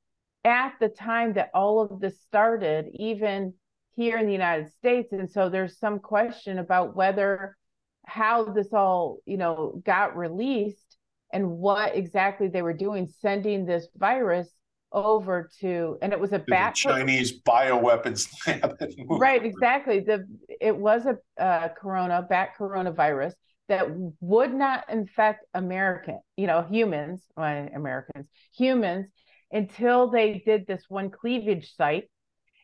[0.45, 3.53] at the time that all of this started, even
[3.95, 5.11] here in the United States.
[5.11, 7.57] And so there's some question about whether
[8.05, 10.97] how this all, you know, got released
[11.33, 14.49] and what exactly they were doing, sending this virus
[14.91, 18.77] over to, and it was a bat Chinese bioweapons lab.
[19.09, 20.01] right, exactly.
[20.01, 20.25] The
[20.61, 23.33] it was a uh, corona bat coronavirus
[23.67, 23.87] that
[24.21, 29.07] would not infect American, you know, humans, well, Americans, humans,
[29.55, 32.09] until they did this one cleavage site,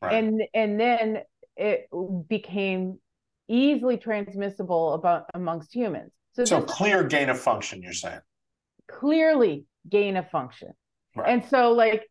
[0.01, 0.13] right.
[0.13, 1.21] and and then
[1.57, 1.87] it
[2.27, 2.99] became
[3.47, 6.11] easily transmissible about amongst humans.
[6.33, 8.21] So, so clear gain of function, you're saying?
[8.87, 10.73] Clearly gain of function.
[11.15, 11.29] Right.
[11.29, 12.03] And so like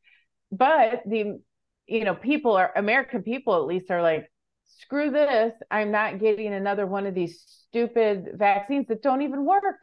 [0.53, 1.41] but the
[1.87, 4.31] you know people are american people at least are like
[4.65, 9.77] screw this i'm not getting another one of these stupid vaccines that don't even work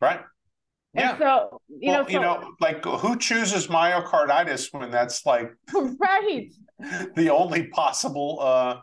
[0.00, 0.20] right
[0.94, 1.10] yeah.
[1.10, 5.50] And so you well, know, so, you know, like who chooses myocarditis when that's like
[5.74, 6.50] right
[7.16, 8.76] the only possible uh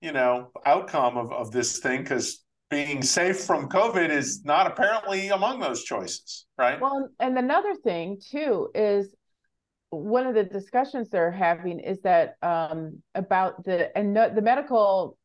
[0.00, 5.28] you know outcome of, of this thing because being safe from COVID is not apparently
[5.28, 6.80] among those choices, right?
[6.80, 9.14] Well, and another thing too is
[9.90, 15.16] one of the discussions they're having is that um, about the and no, the medical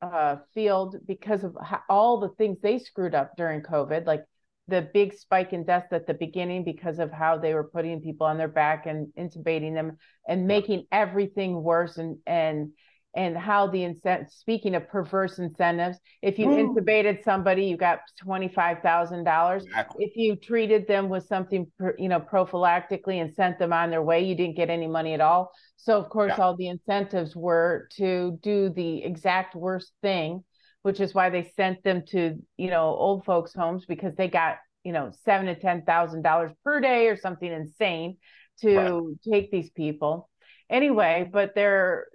[0.00, 4.24] uh, field because of how, all the things they screwed up during COVID, like
[4.68, 8.26] the big spike in deaths at the beginning because of how they were putting people
[8.26, 9.96] on their back and intubating them
[10.28, 12.70] and making everything worse and and
[13.14, 16.56] and how the incentive speaking of perverse incentives if you Ooh.
[16.56, 20.04] intubated somebody you got $25000 exactly.
[20.04, 24.24] if you treated them with something you know prophylactically and sent them on their way
[24.24, 26.44] you didn't get any money at all so of course yeah.
[26.44, 30.42] all the incentives were to do the exact worst thing
[30.82, 34.56] which is why they sent them to you know old folks homes because they got
[34.84, 38.16] you know seven to ten thousand dollars per day or something insane
[38.60, 40.28] to take these people.
[40.70, 42.06] Anyway but they're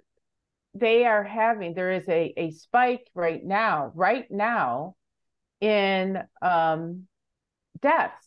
[0.74, 4.94] they are having there is a, a spike right now right now
[5.60, 7.04] in um,
[7.80, 8.24] deaths.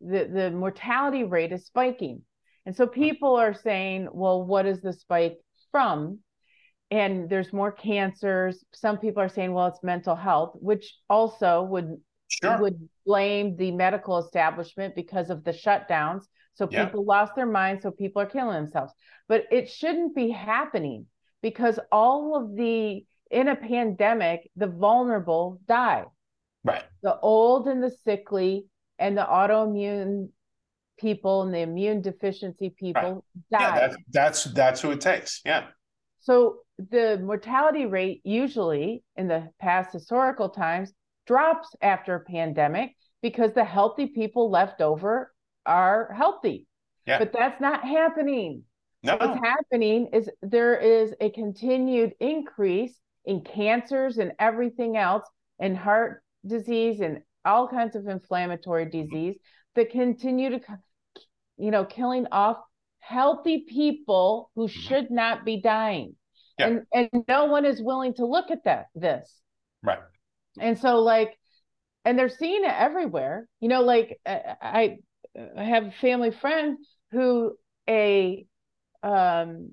[0.00, 2.22] The, the mortality rate is spiking.
[2.66, 5.38] And so people are saying well what is the spike
[5.72, 6.20] from
[6.90, 11.96] and there's more cancers some people are saying well it's mental health which also would
[12.28, 12.58] sure.
[12.60, 16.22] would blame the medical establishment because of the shutdowns
[16.54, 17.14] so people yeah.
[17.14, 18.92] lost their minds so people are killing themselves
[19.28, 21.06] but it shouldn't be happening
[21.42, 26.04] because all of the in a pandemic, the vulnerable die.
[26.64, 26.84] Right.
[27.02, 28.66] The old and the sickly
[28.98, 30.30] and the autoimmune
[30.98, 33.60] people and the immune deficiency people right.
[33.60, 33.76] die.
[33.76, 35.40] Yeah, that's, that's that's who it takes.
[35.44, 35.66] Yeah.
[36.28, 40.92] So the mortality rate usually in the past historical times
[41.26, 45.32] drops after a pandemic because the healthy people left over
[45.64, 46.66] are healthy.
[47.06, 47.18] Yeah.
[47.18, 48.64] But that's not happening.
[49.02, 49.16] No.
[49.16, 55.26] What's happening is there is a continued increase in cancers and everything else,
[55.58, 59.36] and heart disease and all kinds of inflammatory disease
[59.76, 60.60] that continue to,
[61.56, 62.58] you know, killing off
[63.00, 64.78] healthy people who mm-hmm.
[64.78, 66.14] should not be dying.
[66.58, 66.66] Yeah.
[66.66, 69.32] And and no one is willing to look at that this.
[69.82, 69.98] Right.
[70.58, 71.38] And so like
[72.04, 73.46] and they're seeing it everywhere.
[73.60, 74.98] You know, like I
[75.56, 76.78] I have a family friend
[77.12, 77.56] who
[77.88, 78.46] a
[79.02, 79.72] um,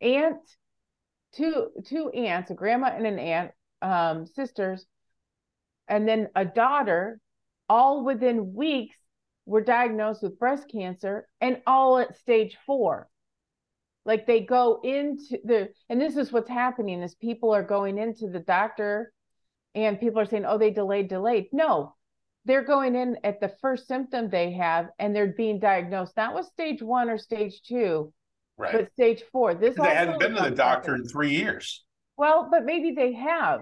[0.00, 0.40] aunt,
[1.34, 4.86] two two aunts, a grandma and an aunt, um, sisters,
[5.86, 7.20] and then a daughter,
[7.68, 8.96] all within weeks
[9.46, 13.08] were diagnosed with breast cancer and all at stage four.
[14.08, 18.28] Like they go into the, and this is what's happening is people are going into
[18.28, 19.12] the doctor
[19.74, 21.48] and people are saying, oh, they delayed, delayed.
[21.52, 21.94] No,
[22.46, 26.46] they're going in at the first symptom they have and they're being diagnosed not with
[26.46, 28.10] stage one or stage two
[28.56, 28.72] right.
[28.72, 29.54] but stage four.
[29.54, 31.84] This they hadn't been to the doctor in three years.
[32.16, 33.60] Well but maybe they have.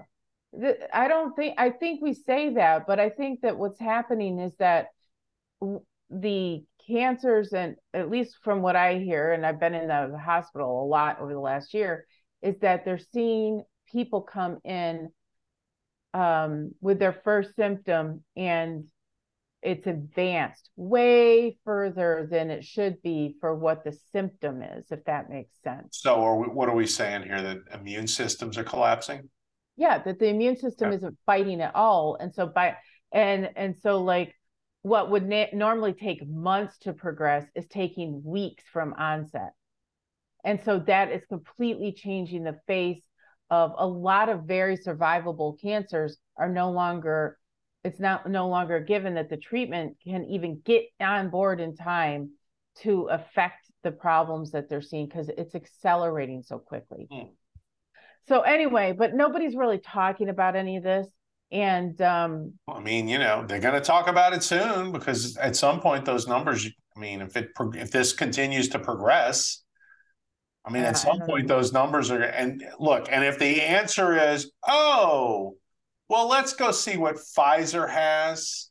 [0.93, 4.55] I don't think i think we say that but i think that what's happening is
[4.59, 4.87] that
[6.09, 10.83] the cancers and at least from what i hear and i've been in the hospital
[10.83, 12.05] a lot over the last year
[12.41, 13.61] is that they're seeing
[13.91, 15.09] people come in
[16.13, 18.85] um, with their first symptom and
[19.61, 25.29] it's advanced way further than it should be for what the symptom is, if that
[25.29, 25.99] makes sense.
[25.99, 27.41] So, are we, what are we saying here?
[27.41, 29.29] That immune systems are collapsing?
[29.75, 30.97] Yeah, that the immune system yeah.
[30.97, 32.77] isn't fighting at all, and so by
[33.11, 34.35] and and so like
[34.87, 39.53] what would na- normally take months to progress is taking weeks from onset,
[40.43, 43.01] and so that is completely changing the face
[43.49, 47.37] of a lot of very survivable cancers are no longer
[47.83, 52.31] it's not no longer given that the treatment can even get on board in time
[52.81, 57.07] to affect the problems that they're seeing because it's accelerating so quickly.
[57.11, 57.29] Mm.
[58.27, 61.07] So anyway, but nobody's really talking about any of this.
[61.51, 65.55] And um, I mean, you know, they're going to talk about it soon because at
[65.55, 66.67] some point those numbers.
[66.95, 69.63] I mean, if it if this continues to progress,
[70.65, 72.21] I mean, yeah, at some point those numbers are.
[72.21, 75.55] And look, and if the answer is, oh,
[76.09, 78.69] well, let's go see what Pfizer has,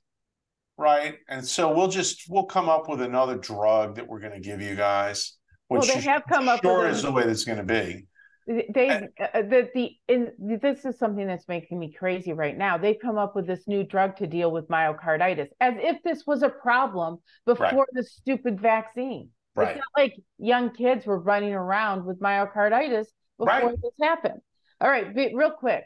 [0.76, 1.14] right?
[1.28, 4.60] And so we'll just we'll come up with another drug that we're going to give
[4.60, 5.32] you guys.
[5.68, 6.60] Which well, they have come up.
[6.62, 8.06] Sure, is the way that's going to be.
[8.46, 12.78] They uh, the the in, this is something that's making me crazy right now.
[12.78, 16.44] They've come up with this new drug to deal with myocarditis, as if this was
[16.44, 17.88] a problem before right.
[17.92, 19.30] the stupid vaccine.
[19.56, 19.70] Right.
[19.70, 23.82] It's not like young kids were running around with myocarditis before right.
[23.82, 24.40] this happened.
[24.80, 25.84] All right, real quick.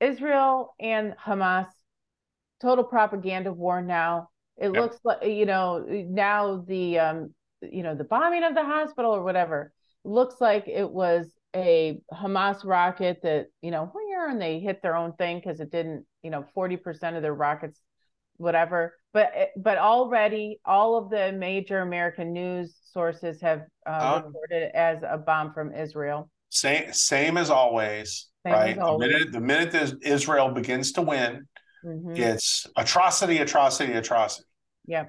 [0.00, 1.68] Israel and Hamas,
[2.60, 4.30] total propaganda war now.
[4.56, 4.82] It yep.
[4.82, 9.22] looks like you know now the um you know the bombing of the hospital or
[9.22, 9.72] whatever
[10.04, 14.96] looks like it was a Hamas rocket that you know where and they hit their
[14.96, 17.80] own thing because it didn't you know 40% of their rockets
[18.36, 24.62] whatever but but already all of the major American news sources have uh, um, reported
[24.64, 26.28] it as a bomb from Israel.
[26.50, 28.28] Same same as always.
[28.44, 28.76] Same right.
[28.76, 31.46] The minute the minute that Israel begins to win,
[31.84, 32.16] mm-hmm.
[32.16, 34.48] it's atrocity, atrocity, atrocity.
[34.84, 35.04] Yeah.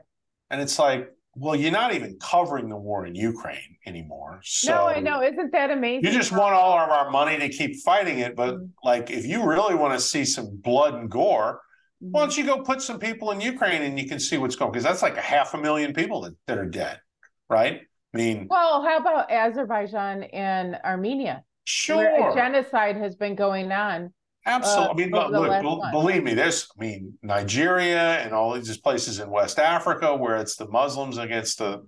[0.52, 4.40] And it's like, well, you're not even covering the war in Ukraine anymore.
[4.44, 5.22] So no, I know.
[5.22, 6.06] Isn't that amazing?
[6.06, 8.36] You just want all of our money to keep fighting it.
[8.36, 8.66] But mm-hmm.
[8.84, 11.62] like, if you really want to see some blood and gore,
[12.02, 12.12] mm-hmm.
[12.12, 14.72] why don't you go put some people in Ukraine and you can see what's going?
[14.72, 17.02] Because that's like a half a million people that, that are dead,
[17.50, 17.82] right?
[18.14, 21.44] I mean, well, how about Azerbaijan and Armenia?
[21.66, 22.32] Sure.
[22.34, 24.14] genocide has been going on.
[24.46, 24.88] Absolutely.
[24.88, 29.20] Uh, I mean, look, look believe me, there's, I mean, Nigeria and all these places
[29.20, 31.84] in West Africa where it's the Muslims against the,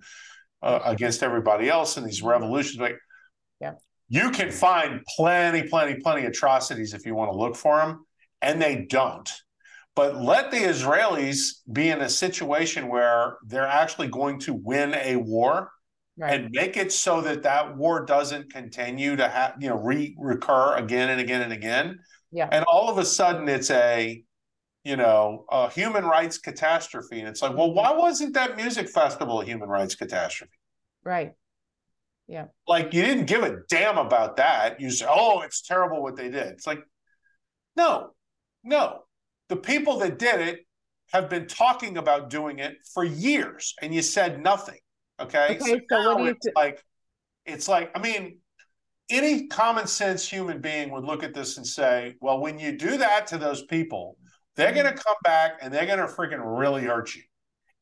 [0.62, 2.80] uh, against everybody else in these revolutions.
[2.80, 2.96] Like,
[3.60, 3.74] yeah.
[4.08, 8.04] You can find plenty, plenty, plenty atrocities if you want to look for them,
[8.40, 9.30] and they don't.
[9.94, 15.16] But let the Israelis be in a situation where they're actually going to win a
[15.16, 15.70] war
[16.18, 16.40] right.
[16.40, 20.76] and make it so that that war doesn't continue to have you know re- recur
[20.76, 21.98] again and again and again
[22.30, 22.48] yeah.
[22.50, 24.22] And all of a sudden it's a
[24.84, 27.20] you know a human rights catastrophe.
[27.20, 28.00] And it's like well why mm-hmm.
[28.00, 30.52] wasn't that music festival a human rights catastrophe?
[31.04, 31.32] Right.
[32.26, 32.46] Yeah.
[32.66, 34.80] Like you didn't give a damn about that.
[34.80, 36.46] You said, oh it's terrible what they did.
[36.48, 36.80] It's like
[37.76, 38.10] no
[38.64, 39.02] no.
[39.48, 40.60] The people that did it
[41.12, 44.78] have been talking about doing it for years and you said nothing.
[45.20, 45.56] Okay.
[45.56, 45.58] Okay.
[45.58, 46.82] So, so what do you th- like?
[47.46, 48.38] It's like I mean,
[49.10, 52.98] any common sense human being would look at this and say, well, when you do
[52.98, 54.16] that to those people,
[54.56, 54.98] they're going to mm-hmm.
[54.98, 57.22] come back and they're going to freaking really hurt you.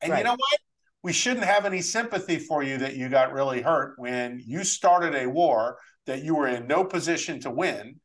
[0.01, 0.19] And right.
[0.19, 0.59] you know what?
[1.03, 5.15] We shouldn't have any sympathy for you that you got really hurt when you started
[5.15, 7.99] a war that you were in no position to win.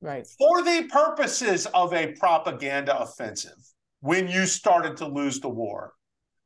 [0.00, 0.26] Right.
[0.38, 3.56] For the purposes of a propaganda offensive
[4.00, 5.92] when you started to lose the war.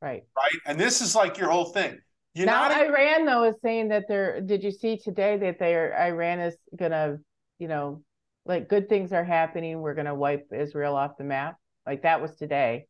[0.01, 0.23] Right.
[0.37, 0.61] Right.
[0.65, 1.99] And this is like your whole thing.
[2.35, 4.41] Now Iran though is saying that they're.
[4.41, 7.17] Did you see today that they're Iran is gonna,
[7.57, 8.03] you know,
[8.45, 9.81] like good things are happening.
[9.81, 11.57] We're gonna wipe Israel off the map.
[11.85, 12.85] Like that was today.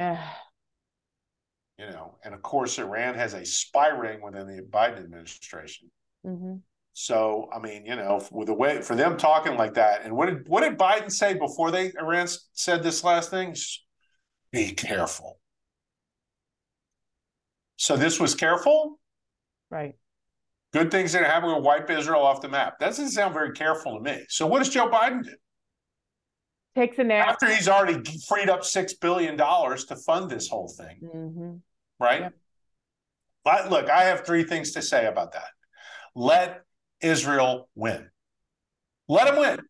[0.00, 0.16] you
[1.78, 5.90] know, and of course, Iran has a spy ring within the Biden administration.
[6.26, 6.56] Mm-hmm.
[6.92, 10.26] So, I mean, you know, with the way for them talking like that, and what
[10.26, 13.54] did what did Biden say before they Iran said this last thing?
[14.52, 15.38] Be careful.
[17.80, 19.00] So this was careful.
[19.70, 19.94] Right.
[20.74, 22.78] Good things that happen will wipe Israel off the map.
[22.78, 24.22] That doesn't sound very careful to me.
[24.28, 25.30] So what does Joe Biden do?
[26.76, 30.68] Takes a nap after he's already freed up six billion dollars to fund this whole
[30.68, 31.00] thing.
[31.02, 31.52] Mm-hmm.
[31.98, 32.20] Right.
[32.20, 32.34] Yep.
[33.44, 35.48] But look, I have three things to say about that.
[36.14, 36.60] Let
[37.00, 38.10] Israel win.
[39.08, 39.60] Let them win.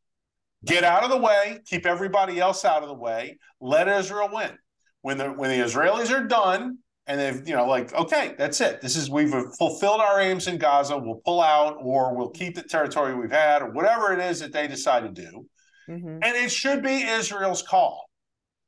[0.65, 1.61] Get out of the way.
[1.65, 3.39] Keep everybody else out of the way.
[3.61, 4.59] Let Israel win.
[5.03, 8.81] When the when the Israelis are done, and they've you know like okay that's it
[8.81, 12.63] this is we've fulfilled our aims in gaza we'll pull out or we'll keep the
[12.63, 15.47] territory we've had or whatever it is that they decide to do
[15.89, 16.19] mm-hmm.
[16.23, 18.11] and it should be israel's call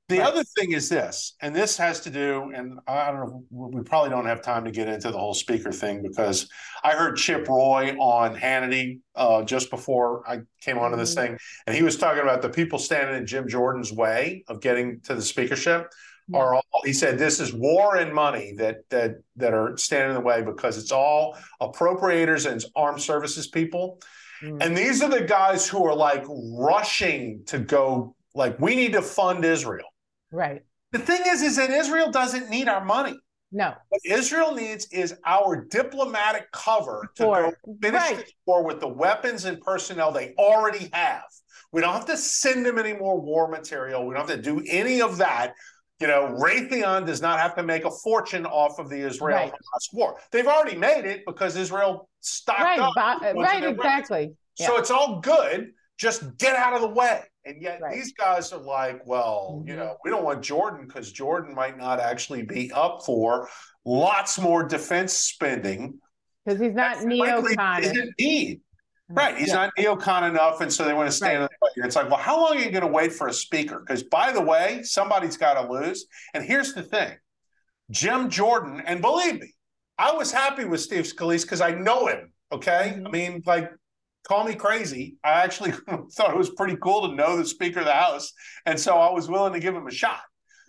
[0.09, 0.28] The right.
[0.28, 4.11] other thing is this, and this has to do, and I don't know, we probably
[4.11, 6.51] don't have time to get into the whole speaker thing because
[6.83, 11.28] I heard Chip Roy on Hannity uh, just before I came onto this mm-hmm.
[11.28, 15.01] thing, and he was talking about the people standing in Jim Jordan's way of getting
[15.03, 15.89] to the speakership.
[16.35, 20.14] Are all, he said this is war and money that that that are standing in
[20.14, 24.01] the way because it's all appropriators and armed services people.
[24.43, 24.62] Mm.
[24.62, 29.03] And these are the guys who are like rushing to go like we need to
[29.03, 29.89] fund Israel.
[30.30, 30.62] Right.
[30.93, 33.18] The thing is, is that Israel doesn't need our money.
[33.51, 33.74] No.
[33.91, 37.53] What Israel needs is our diplomatic cover to go
[37.83, 38.16] finish right.
[38.16, 41.24] the war with the weapons and personnel they already have.
[41.70, 44.07] We don't have to send them any more war material.
[44.07, 45.55] We don't have to do any of that.
[46.03, 49.53] You know, Raytheon does not have to make a fortune off of the Israel right.
[49.92, 50.18] war.
[50.32, 52.80] They've already made it because Israel stocked right.
[52.80, 52.94] up.
[53.36, 54.32] right, exactly.
[54.59, 54.66] Yeah.
[54.66, 55.72] So it's all good.
[55.98, 57.22] Just get out of the way.
[57.44, 57.94] And yet right.
[57.94, 59.68] these guys are like, well, mm-hmm.
[59.68, 63.48] you know, we don't want Jordan because Jordan might not actually be up for
[63.84, 66.00] lots more defense spending.
[66.44, 68.12] Because he's not neocon.
[68.18, 68.61] Need.
[69.14, 69.36] Right.
[69.36, 69.54] He's yeah.
[69.54, 70.60] not neocon enough.
[70.60, 71.50] And so they want to stand right.
[71.76, 73.80] the It's like, well, how long are you going to wait for a speaker?
[73.80, 76.06] Because by the way, somebody's got to lose.
[76.34, 77.16] And here's the thing
[77.90, 79.54] Jim Jordan, and believe me,
[79.98, 82.32] I was happy with Steve Scalise because I know him.
[82.50, 82.94] Okay.
[82.96, 83.06] Mm-hmm.
[83.06, 83.70] I mean, like
[84.26, 85.16] call me crazy.
[85.24, 85.72] I actually
[86.12, 88.32] thought it was pretty cool to know the Speaker of the House,
[88.66, 90.20] and so I was willing to give him a shot.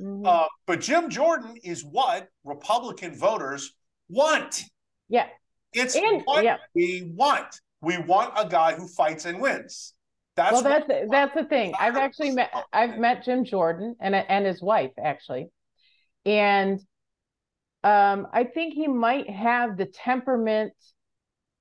[0.01, 0.25] Mm-hmm.
[0.25, 3.73] Uh, but Jim Jordan is what Republican voters
[4.09, 4.63] want.
[5.07, 5.27] Yeah,
[5.73, 6.57] it's and, what yeah.
[6.75, 7.59] we want.
[7.83, 9.93] We want a guy who fights and wins.
[10.35, 11.73] That's well, that's that's the thing.
[11.79, 15.49] I've actually met I've met Jim Jordan and and his wife actually,
[16.25, 16.79] and
[17.83, 20.73] um, I think he might have the temperament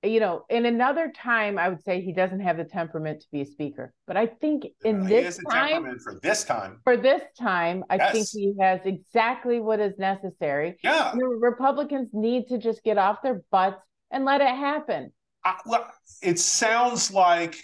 [0.04, 3.42] you know, in another time, I would say he doesn't have the temperament to be
[3.42, 3.92] a speaker.
[4.06, 8.12] But I think in uh, this time, for this time, for this time, I yes.
[8.12, 10.76] think he has exactly what is necessary.
[10.82, 15.12] Yeah, the Republicans need to just get off their butts and let it happen.
[15.44, 15.56] I,
[16.22, 17.56] it sounds like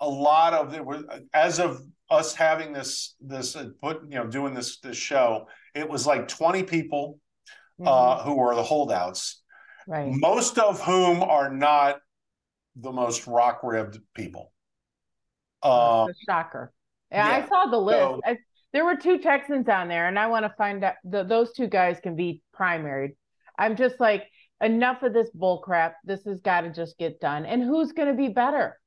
[0.00, 4.26] a lot of it was as of us having this this uh, put you know
[4.26, 5.46] doing this this show.
[5.74, 7.20] It was like twenty people
[7.80, 7.88] mm-hmm.
[7.88, 9.42] uh, who were the holdouts
[9.88, 10.12] right.
[10.12, 12.00] most of whom are not
[12.76, 14.52] the most rock ribbed people.
[15.62, 16.72] Um, shocker.
[17.10, 17.98] Yeah, yeah, I saw the list.
[17.98, 18.38] So, I,
[18.72, 21.66] there were two Texans on there, and I want to find out the, those two
[21.66, 23.16] guys can be primaried.
[23.58, 24.24] I'm just like,
[24.60, 25.96] enough of this bull crap.
[26.04, 27.46] This has got to just get done.
[27.46, 28.78] And who's going to be better?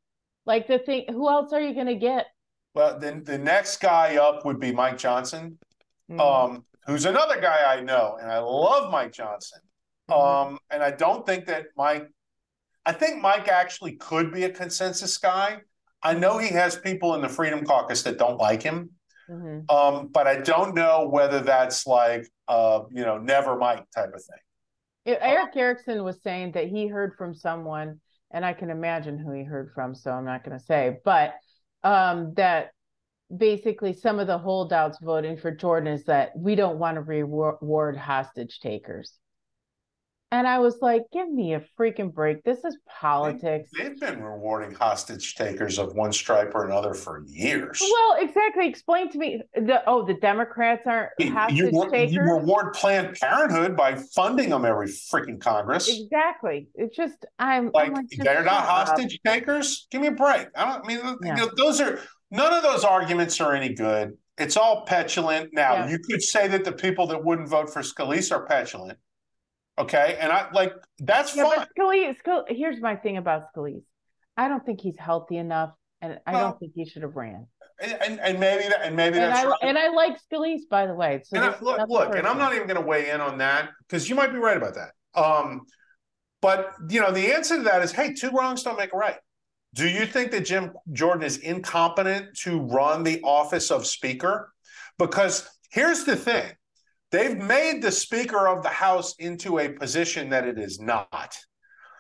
[0.46, 2.28] Like the thing, who else are you going to get?
[2.74, 5.58] Well, then the next guy up would be Mike Johnson,
[6.10, 6.20] mm-hmm.
[6.20, 9.60] um, who's another guy I know, and I love Mike Johnson.
[10.10, 10.52] Mm-hmm.
[10.52, 12.08] Um, and I don't think that Mike,
[12.86, 15.60] I think Mike actually could be a consensus guy.
[16.02, 18.92] I know he has people in the Freedom Caucus that don't like him.
[19.30, 19.74] Mm-hmm.
[19.74, 24.24] Um, but I don't know whether that's like, uh, you know, never Mike type of
[24.24, 24.40] thing.
[25.06, 28.00] Erick Erickson was saying that he heard from someone,
[28.32, 31.34] and I can imagine who he heard from, so I'm not going to say, but
[31.84, 32.72] um, that
[33.36, 37.98] basically some of the holdouts voting for Jordan is that we don't want to reward
[37.98, 39.18] hostage takers.
[40.34, 42.42] And I was like, give me a freaking break.
[42.46, 43.70] This is politics.
[43.78, 47.82] They, have been rewarding hostage takers of one stripe or another for years.
[47.82, 48.66] Well, exactly.
[48.68, 52.14] Explain to me the oh, the Democrats aren't hostage you, takers.
[52.14, 55.90] You reward Planned Parenthood by funding them every freaking Congress.
[55.90, 56.70] Exactly.
[56.76, 59.34] It's just I'm like, I'm like they're not hostage up.
[59.34, 59.88] takers.
[59.92, 60.48] Give me a break.
[60.56, 61.36] I don't I mean yeah.
[61.36, 62.00] you know, those are
[62.32, 64.18] none of those arguments are any good.
[64.38, 65.50] It's all petulant.
[65.54, 65.90] Now, yeah.
[65.90, 68.98] you could say that the people that wouldn't vote for Scalise are petulant.
[69.78, 70.18] Okay.
[70.20, 71.66] And I like that's yeah, fine.
[71.78, 73.84] Scalise, Scalise, here's my thing about Scalise.
[74.38, 77.48] I don't think he's healthy enough, and I well, don't think he should have ran.
[77.82, 79.60] And, and maybe that, and maybe and that's I, right.
[79.64, 81.22] and I like Scalise, by the way.
[81.24, 83.70] So and I, look, look and I'm not even going to weigh in on that
[83.88, 84.92] because you might be right about that.
[85.20, 85.62] Um,
[86.42, 89.18] but you know, the answer to that is, hey, two wrongs don't make a right.
[89.74, 94.52] Do you think that Jim Jordan is incompetent to run the office of Speaker?
[95.00, 96.52] Because here's the thing
[97.12, 101.38] They've made the Speaker of the House into a position that it is not.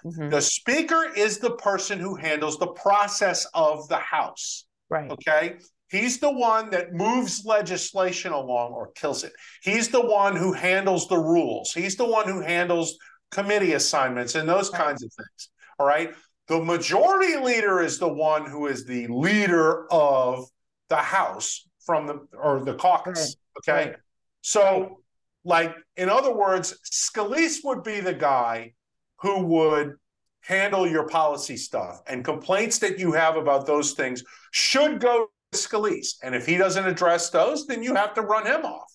[0.05, 0.29] Mm-hmm.
[0.29, 4.65] The Speaker is the person who handles the process of the House.
[4.89, 5.11] Right.
[5.11, 5.57] Okay.
[5.89, 9.33] He's the one that moves legislation along or kills it.
[9.61, 11.73] He's the one who handles the rules.
[11.73, 12.97] He's the one who handles
[13.29, 14.81] committee assignments and those right.
[14.81, 15.49] kinds of things.
[15.77, 16.13] All right.
[16.47, 20.45] The majority leader is the one who is the leader of
[20.87, 23.35] the House from the or the caucus.
[23.67, 23.73] Right.
[23.73, 23.89] Okay.
[23.89, 23.99] Right.
[24.41, 25.01] So
[25.43, 28.73] like, in other words, Scalise would be the guy
[29.21, 29.95] who would
[30.41, 35.57] handle your policy stuff and complaints that you have about those things should go to
[35.57, 36.15] Scalise.
[36.23, 38.91] And if he doesn't address those, then you have to run him off.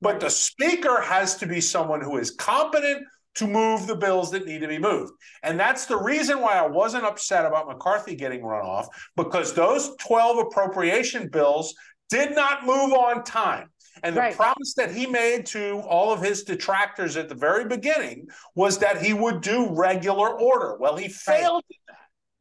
[0.00, 4.46] But the speaker has to be someone who is competent to move the bills that
[4.46, 5.12] need to be moved.
[5.42, 8.86] And that's the reason why I wasn't upset about McCarthy getting run off,
[9.16, 11.74] because those 12 appropriation bills
[12.10, 13.70] did not move on time.
[14.02, 14.34] And the right.
[14.34, 19.00] promise that he made to all of his detractors at the very beginning was that
[19.00, 20.76] he would do regular order.
[20.78, 21.62] Well, he failed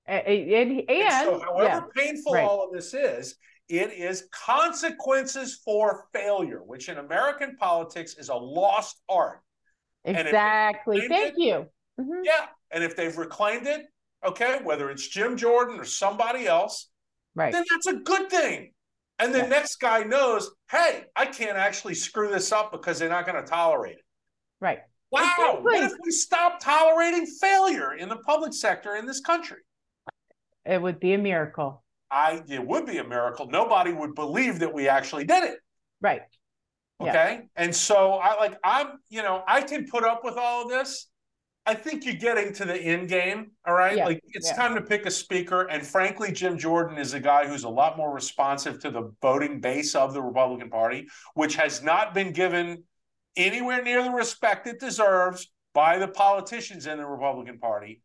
[0.07, 0.23] right.
[0.25, 1.63] and, and, and, so, however
[1.95, 2.03] yeah.
[2.03, 2.43] painful right.
[2.43, 3.35] all of this is,
[3.69, 9.41] it is consequences for failure, which in American politics is a lost art.
[10.05, 11.07] Exactly.
[11.07, 11.65] Thank it, you.
[11.99, 12.23] Mm-hmm.
[12.23, 12.47] Yeah.
[12.71, 13.85] And if they've reclaimed it,
[14.25, 16.89] okay, whether it's Jim Jordan or somebody else,
[17.35, 17.53] right.
[17.53, 18.72] then that's a good thing.
[19.23, 19.47] And the yeah.
[19.47, 23.49] next guy knows, hey, I can't actually screw this up because they're not going to
[23.49, 24.03] tolerate it.
[24.59, 24.79] Right.
[25.11, 25.21] Wow.
[25.21, 25.63] Exactly.
[25.63, 29.59] What if we stop tolerating failure in the public sector in this country?
[30.65, 31.83] It would be a miracle.
[32.11, 33.47] I it would be a miracle.
[33.49, 35.57] Nobody would believe that we actually did it.
[36.01, 36.21] Right.
[36.99, 37.11] Okay.
[37.13, 37.41] Yeah.
[37.55, 41.07] And so I like I'm, you know, I can put up with all of this
[41.65, 43.51] I think you're getting to the end game.
[43.65, 43.95] All right.
[43.95, 44.55] Yeah, like it's yeah.
[44.55, 45.63] time to pick a speaker.
[45.63, 49.61] And frankly, Jim Jordan is a guy who's a lot more responsive to the voting
[49.61, 52.83] base of the Republican Party, which has not been given
[53.37, 58.01] anywhere near the respect it deserves by the politicians in the Republican Party.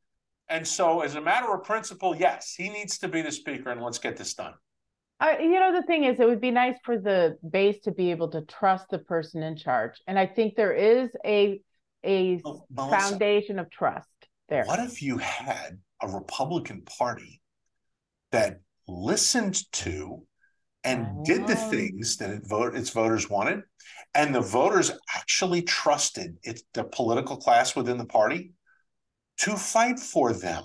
[0.48, 3.82] And so, as a matter of principle, yes, he needs to be the speaker, and
[3.82, 4.54] let's get this done.
[5.20, 8.10] Uh, you know, the thing is, it would be nice for the base to be
[8.10, 10.00] able to trust the person in charge.
[10.06, 11.60] And I think there is a
[12.04, 14.08] a oh, foundation of trust
[14.48, 14.64] there.
[14.64, 17.40] What if you had a Republican Party
[18.32, 20.22] that listened to
[20.84, 21.24] and oh.
[21.24, 21.70] did the oh.
[21.70, 23.62] things that it vote, its voters wanted,
[24.14, 28.52] and the voters actually trusted it, the political class within the party
[29.38, 30.64] to fight for them?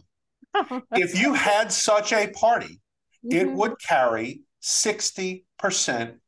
[0.93, 2.79] if you had such a party,
[3.25, 3.38] mm-hmm.
[3.38, 5.43] it would carry 60%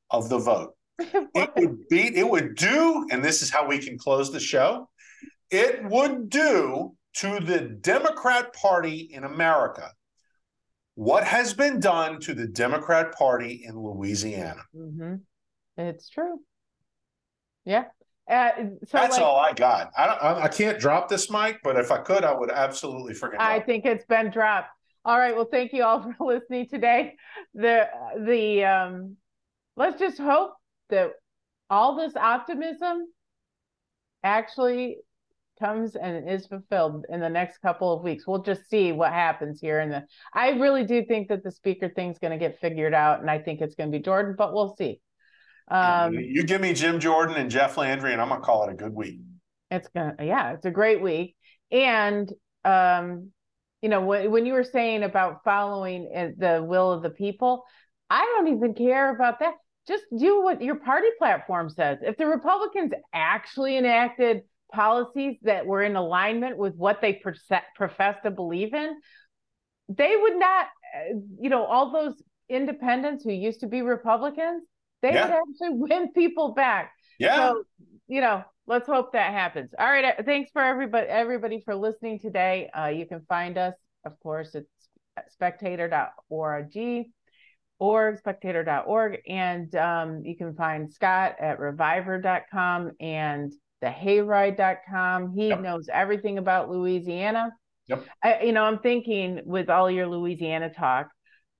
[0.09, 0.73] of the vote.
[0.99, 4.89] it would beat, it would do, and this is how we can close the show
[5.51, 9.91] it would do to the Democrat Party in America
[10.95, 14.61] what has been done to the Democrat Party in Louisiana.
[14.75, 15.15] Mm-hmm.
[15.77, 16.39] It's true.
[17.65, 17.85] Yeah.
[18.29, 19.91] Uh, so That's like, all I got.
[19.95, 20.43] I don't.
[20.43, 23.39] I can't drop this mic, but if I could, I would absolutely forget.
[23.39, 24.69] I think it's been dropped.
[25.03, 25.35] All right.
[25.35, 27.15] Well, thank you all for listening today.
[27.53, 27.87] The
[28.17, 29.17] the um,
[29.75, 30.53] let's just hope
[30.89, 31.11] that
[31.69, 33.05] all this optimism
[34.23, 34.97] actually
[35.59, 38.25] comes and is fulfilled in the next couple of weeks.
[38.27, 39.79] We'll just see what happens here.
[39.79, 40.03] And
[40.33, 43.39] I really do think that the speaker thing's going to get figured out, and I
[43.39, 44.99] think it's going to be Jordan, but we'll see.
[45.67, 48.75] Um, you give me Jim Jordan and Jeff Landry, and I'm gonna call it a
[48.75, 49.19] good week.
[49.71, 51.35] It's gonna, yeah, it's a great week.
[51.71, 52.31] And
[52.63, 53.31] um,
[53.81, 57.63] you know, when when you were saying about following the will of the people,
[58.09, 59.55] I don't even care about that.
[59.87, 61.99] Just do what your party platform says.
[62.01, 64.41] If the Republicans actually enacted
[64.75, 67.13] policies that were in alignment with what they
[67.75, 68.95] profess to believe in,
[69.87, 70.65] they would not,
[70.95, 74.63] uh, you know, all those independents who used to be Republicans,
[75.01, 75.25] they yeah.
[75.25, 76.91] would actually win people back.
[77.19, 77.35] Yeah.
[77.35, 77.63] So,
[78.07, 79.71] you know, let's hope that happens.
[79.79, 80.05] All right.
[80.05, 82.69] Uh, thanks for everybody, everybody for listening today.
[82.77, 83.73] Uh, you can find us,
[84.05, 84.69] of course, it's
[85.29, 87.05] spectator.org
[87.79, 89.17] or spectator.org.
[89.27, 93.53] And um, you can find Scott at reviver.com and
[93.85, 95.35] thehayride.com.
[95.35, 95.61] He yep.
[95.61, 97.51] knows everything about Louisiana.
[97.87, 98.05] Yep.
[98.23, 101.09] I, you know, I'm thinking with all your Louisiana talk,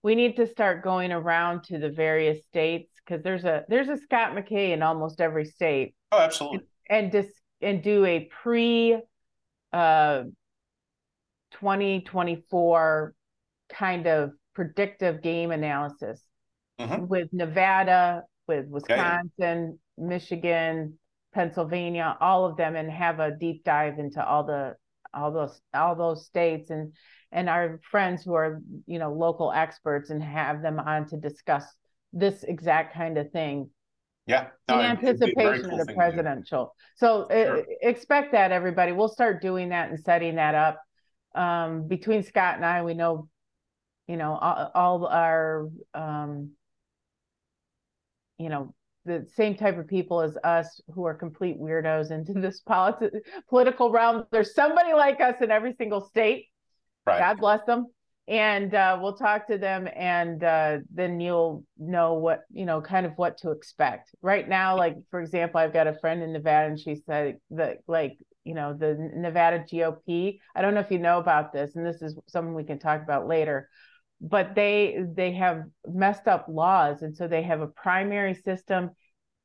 [0.01, 3.97] we need to start going around to the various states because there's a there's a
[3.97, 5.95] Scott McKay in almost every state.
[6.11, 6.61] Oh, absolutely.
[6.89, 7.30] And, and just
[7.61, 8.99] and do a pre
[9.73, 10.23] uh
[11.59, 13.13] 2024
[13.69, 16.21] kind of predictive game analysis
[16.80, 17.07] mm-hmm.
[17.07, 20.05] with Nevada, with Wisconsin, yeah.
[20.05, 20.99] Michigan,
[21.36, 24.75] Pennsylvania, all of them, and have a deep dive into all the
[25.13, 26.69] all those all those states.
[26.69, 26.93] And
[27.31, 31.65] and our friends who are you know local experts and have them on to discuss
[32.13, 33.69] this exact kind of thing.
[34.25, 34.47] Yeah.
[34.67, 36.73] No, in anticipation cool of the presidential.
[36.95, 37.59] So sure.
[37.59, 38.93] uh, expect that everybody.
[38.93, 40.81] We'll start doing that and setting that up.
[41.36, 43.27] Um, between scott and i we know
[44.07, 46.51] you know all, all our um,
[48.38, 48.73] you know
[49.05, 53.91] the same type of people as us who are complete weirdos into this politi- political
[53.91, 54.25] realm.
[54.31, 56.47] There's somebody like us in every single state.
[57.05, 57.19] Right.
[57.19, 57.87] God bless them.
[58.27, 63.05] And uh, we'll talk to them, and uh, then you'll know what you know, kind
[63.05, 64.15] of what to expect.
[64.23, 67.81] Right now, like for example, I've got a friend in Nevada, and she said that
[67.87, 70.39] like you know the Nevada GOP.
[70.55, 73.03] I don't know if you know about this, and this is something we can talk
[73.03, 73.69] about later
[74.22, 77.01] but they they have messed up laws.
[77.01, 78.91] And so they have a primary system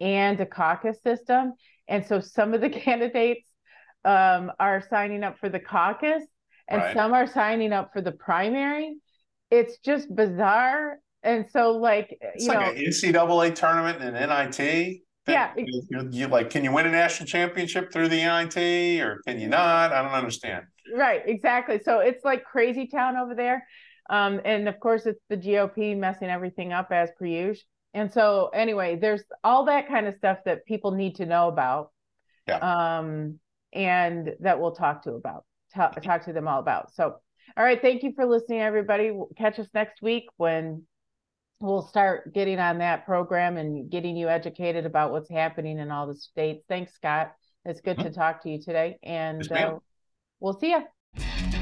[0.00, 1.54] and a caucus system.
[1.88, 3.46] And so some of the candidates
[4.04, 6.24] um, are signing up for the caucus
[6.70, 6.94] and right.
[6.94, 8.96] some are signing up for the primary.
[9.50, 10.98] It's just bizarre.
[11.22, 16.26] And so like it's you like know an ncaa tournament and nit yeah you, you,
[16.28, 19.92] like can you win a national championship through the nit or can you not?
[19.92, 20.64] I don't understand.
[20.96, 21.80] Right exactly.
[21.84, 23.66] So it's like crazy town over there
[24.10, 27.62] um, and of course, it's the GOP messing everything up as per usual.
[27.94, 31.90] And so, anyway, there's all that kind of stuff that people need to know about.
[32.46, 32.58] Yeah.
[32.58, 33.38] Um,
[33.72, 35.44] and that we'll talk to about,
[35.74, 36.92] talk, talk to them all about.
[36.92, 37.16] So,
[37.56, 37.80] all right.
[37.80, 39.12] Thank you for listening, everybody.
[39.12, 40.82] We'll catch us next week when
[41.60, 46.06] we'll start getting on that program and getting you educated about what's happening in all
[46.06, 46.64] the states.
[46.68, 47.32] Thanks, Scott.
[47.64, 48.08] It's good mm-hmm.
[48.08, 48.98] to talk to you today.
[49.02, 49.78] And yes, uh,
[50.40, 51.59] we'll see you.